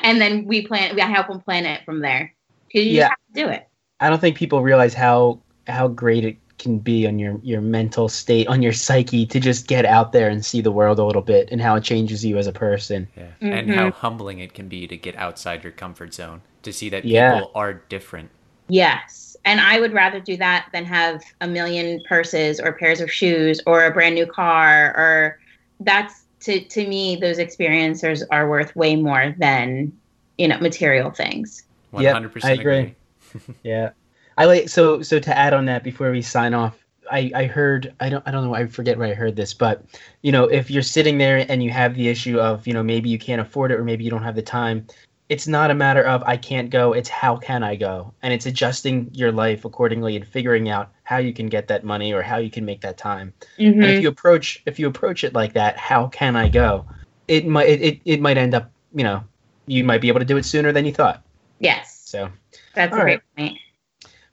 [0.02, 2.34] and then we plan, we help them plan it from there.
[2.72, 3.08] 'Cause you Yeah.
[3.08, 3.68] have to do it.
[4.00, 8.08] I don't think people realize how how great it can be on your your mental
[8.08, 11.22] state, on your psyche to just get out there and see the world a little
[11.22, 13.08] bit and how it changes you as a person.
[13.16, 13.24] Yeah.
[13.40, 13.74] And Mhm.
[13.74, 17.34] how humbling it can be to get outside your comfort zone, to see that Yeah.
[17.34, 18.30] people are different.
[18.68, 19.36] Yes.
[19.44, 23.60] And I would rather do that than have a million purses or pairs of shoes
[23.66, 25.38] or a brand new car or
[25.80, 29.92] that's to to me those experiences are worth way more than
[30.38, 31.64] you know material things.
[31.92, 32.94] 100% I agree.
[33.62, 33.90] Yeah.
[34.36, 37.94] I like so so to add on that before we sign off, I I heard
[38.00, 39.84] I don't I don't know I forget where I heard this, but
[40.22, 43.08] you know, if you're sitting there and you have the issue of, you know, maybe
[43.08, 44.86] you can't afford it or maybe you don't have the time,
[45.28, 48.12] it's not a matter of I can't go, it's how can I go?
[48.22, 52.12] And it's adjusting your life accordingly and figuring out how you can get that money
[52.12, 53.32] or how you can make that time.
[53.58, 53.82] Mm-hmm.
[53.82, 56.86] if you approach if you approach it like that, how can I go?
[57.28, 59.24] It might it, it, might end up, you know,
[59.66, 61.22] you might be able to do it sooner than you thought.
[61.58, 62.02] Yes.
[62.04, 62.30] So
[62.74, 63.22] That's a right.
[63.36, 63.58] great point.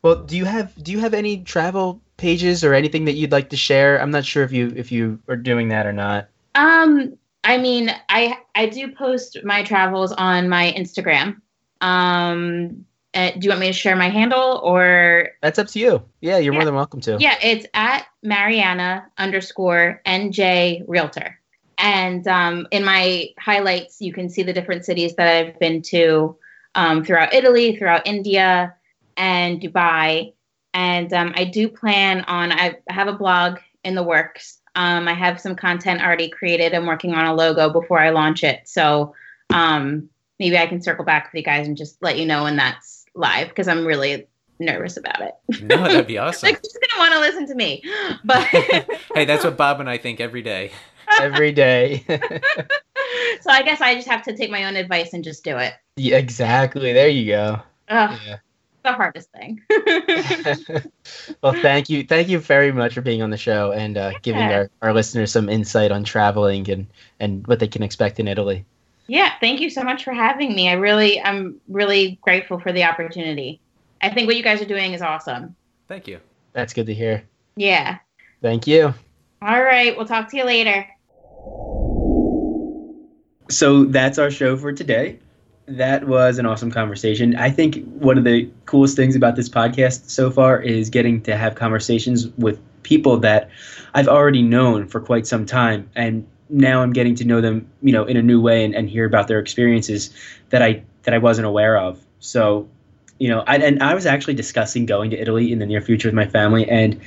[0.03, 3.49] Well, do you have do you have any travel pages or anything that you'd like
[3.49, 4.01] to share?
[4.01, 6.27] I'm not sure if you if you are doing that or not.
[6.55, 11.41] Um, I mean, I I do post my travels on my Instagram.
[11.81, 15.31] Um, uh, do you want me to share my handle or?
[15.41, 16.03] That's up to you.
[16.21, 17.17] Yeah, you're more than welcome to.
[17.19, 21.37] Yeah, it's at Marianna underscore NJ Realtor.
[21.77, 26.37] And um, in my highlights, you can see the different cities that I've been to
[26.75, 28.75] um, throughout Italy, throughout India,
[29.21, 30.33] and Dubai.
[30.73, 34.59] And um, I do plan on, I have a blog in the works.
[34.75, 36.73] Um, I have some content already created.
[36.73, 38.61] I'm working on a logo before I launch it.
[38.65, 39.13] So
[39.53, 40.09] um,
[40.39, 43.05] maybe I can circle back with you guys and just let you know when that's
[43.15, 44.27] live because I'm really
[44.59, 45.33] nervous about it.
[45.61, 46.47] No, that'd be awesome.
[46.47, 47.83] like who's gonna want to listen to me?
[48.23, 48.43] But
[49.15, 50.71] hey, that's what Bob and I think every day.
[51.19, 52.05] Every day.
[53.41, 55.73] so I guess I just have to take my own advice and just do it.
[55.97, 56.93] yeah, exactly.
[56.93, 57.59] There you go.
[57.89, 58.37] Ugh, Yeah.
[58.83, 59.61] The hardest thing.
[61.41, 62.03] well, thank you.
[62.03, 65.31] Thank you very much for being on the show and uh, giving our, our listeners
[65.31, 66.87] some insight on traveling and,
[67.19, 68.65] and what they can expect in Italy.
[69.07, 70.69] yeah, thank you so much for having me.
[70.69, 73.59] I really, I'm really grateful for the opportunity.
[74.01, 75.55] I think what you guys are doing is awesome.
[75.87, 76.19] Thank you.
[76.53, 77.23] That's good to hear.
[77.55, 77.99] Yeah.
[78.41, 78.93] Thank you.
[79.41, 79.95] All right.
[79.95, 80.87] We'll talk to you later.
[83.49, 85.19] So that's our show for today.
[85.67, 87.35] That was an awesome conversation.
[87.35, 91.37] I think one of the coolest things about this podcast so far is getting to
[91.37, 93.49] have conversations with people that
[93.93, 97.93] I've already known for quite some time and now I'm getting to know them, you
[97.93, 100.13] know, in a new way and, and hear about their experiences
[100.49, 102.03] that I that I wasn't aware of.
[102.19, 102.67] So,
[103.19, 106.07] you know, I, and I was actually discussing going to Italy in the near future
[106.07, 106.99] with my family and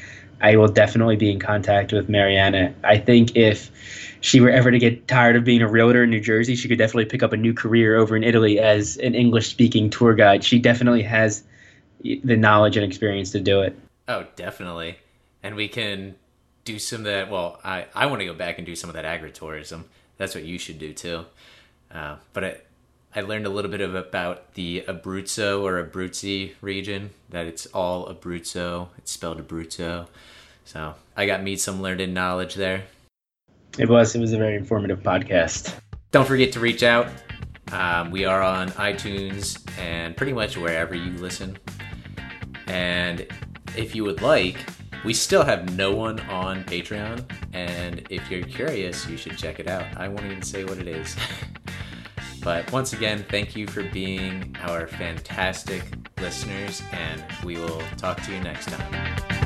[0.44, 2.74] I will definitely be in contact with Marianna.
[2.84, 3.70] I think if
[4.20, 6.76] she were ever to get tired of being a realtor in New Jersey, she could
[6.76, 10.44] definitely pick up a new career over in Italy as an English speaking tour guide.
[10.44, 11.44] She definitely has
[12.02, 13.74] the knowledge and experience to do it.
[14.06, 14.98] Oh, definitely.
[15.42, 16.14] And we can
[16.66, 17.30] do some of that.
[17.30, 19.84] Well, I, I want to go back and do some of that agritourism.
[20.18, 21.24] That's what you should do too.
[21.90, 22.56] Uh, but I,
[23.16, 28.12] I learned a little bit of about the Abruzzo or Abruzzi region, that it's all
[28.12, 28.88] Abruzzo.
[28.98, 30.08] It's spelled Abruzzo.
[30.64, 32.84] So I got me some learned knowledge there.
[33.78, 35.74] It was it was a very informative podcast.
[36.10, 37.08] Don't forget to reach out.
[37.72, 41.58] Um, we are on iTunes and pretty much wherever you listen.
[42.68, 43.26] And
[43.76, 44.56] if you would like,
[45.04, 47.24] we still have no one on Patreon.
[47.52, 49.84] And if you're curious, you should check it out.
[49.96, 51.16] I won't even say what it is.
[52.42, 55.82] but once again, thank you for being our fantastic
[56.20, 59.43] listeners, and we will talk to you next time.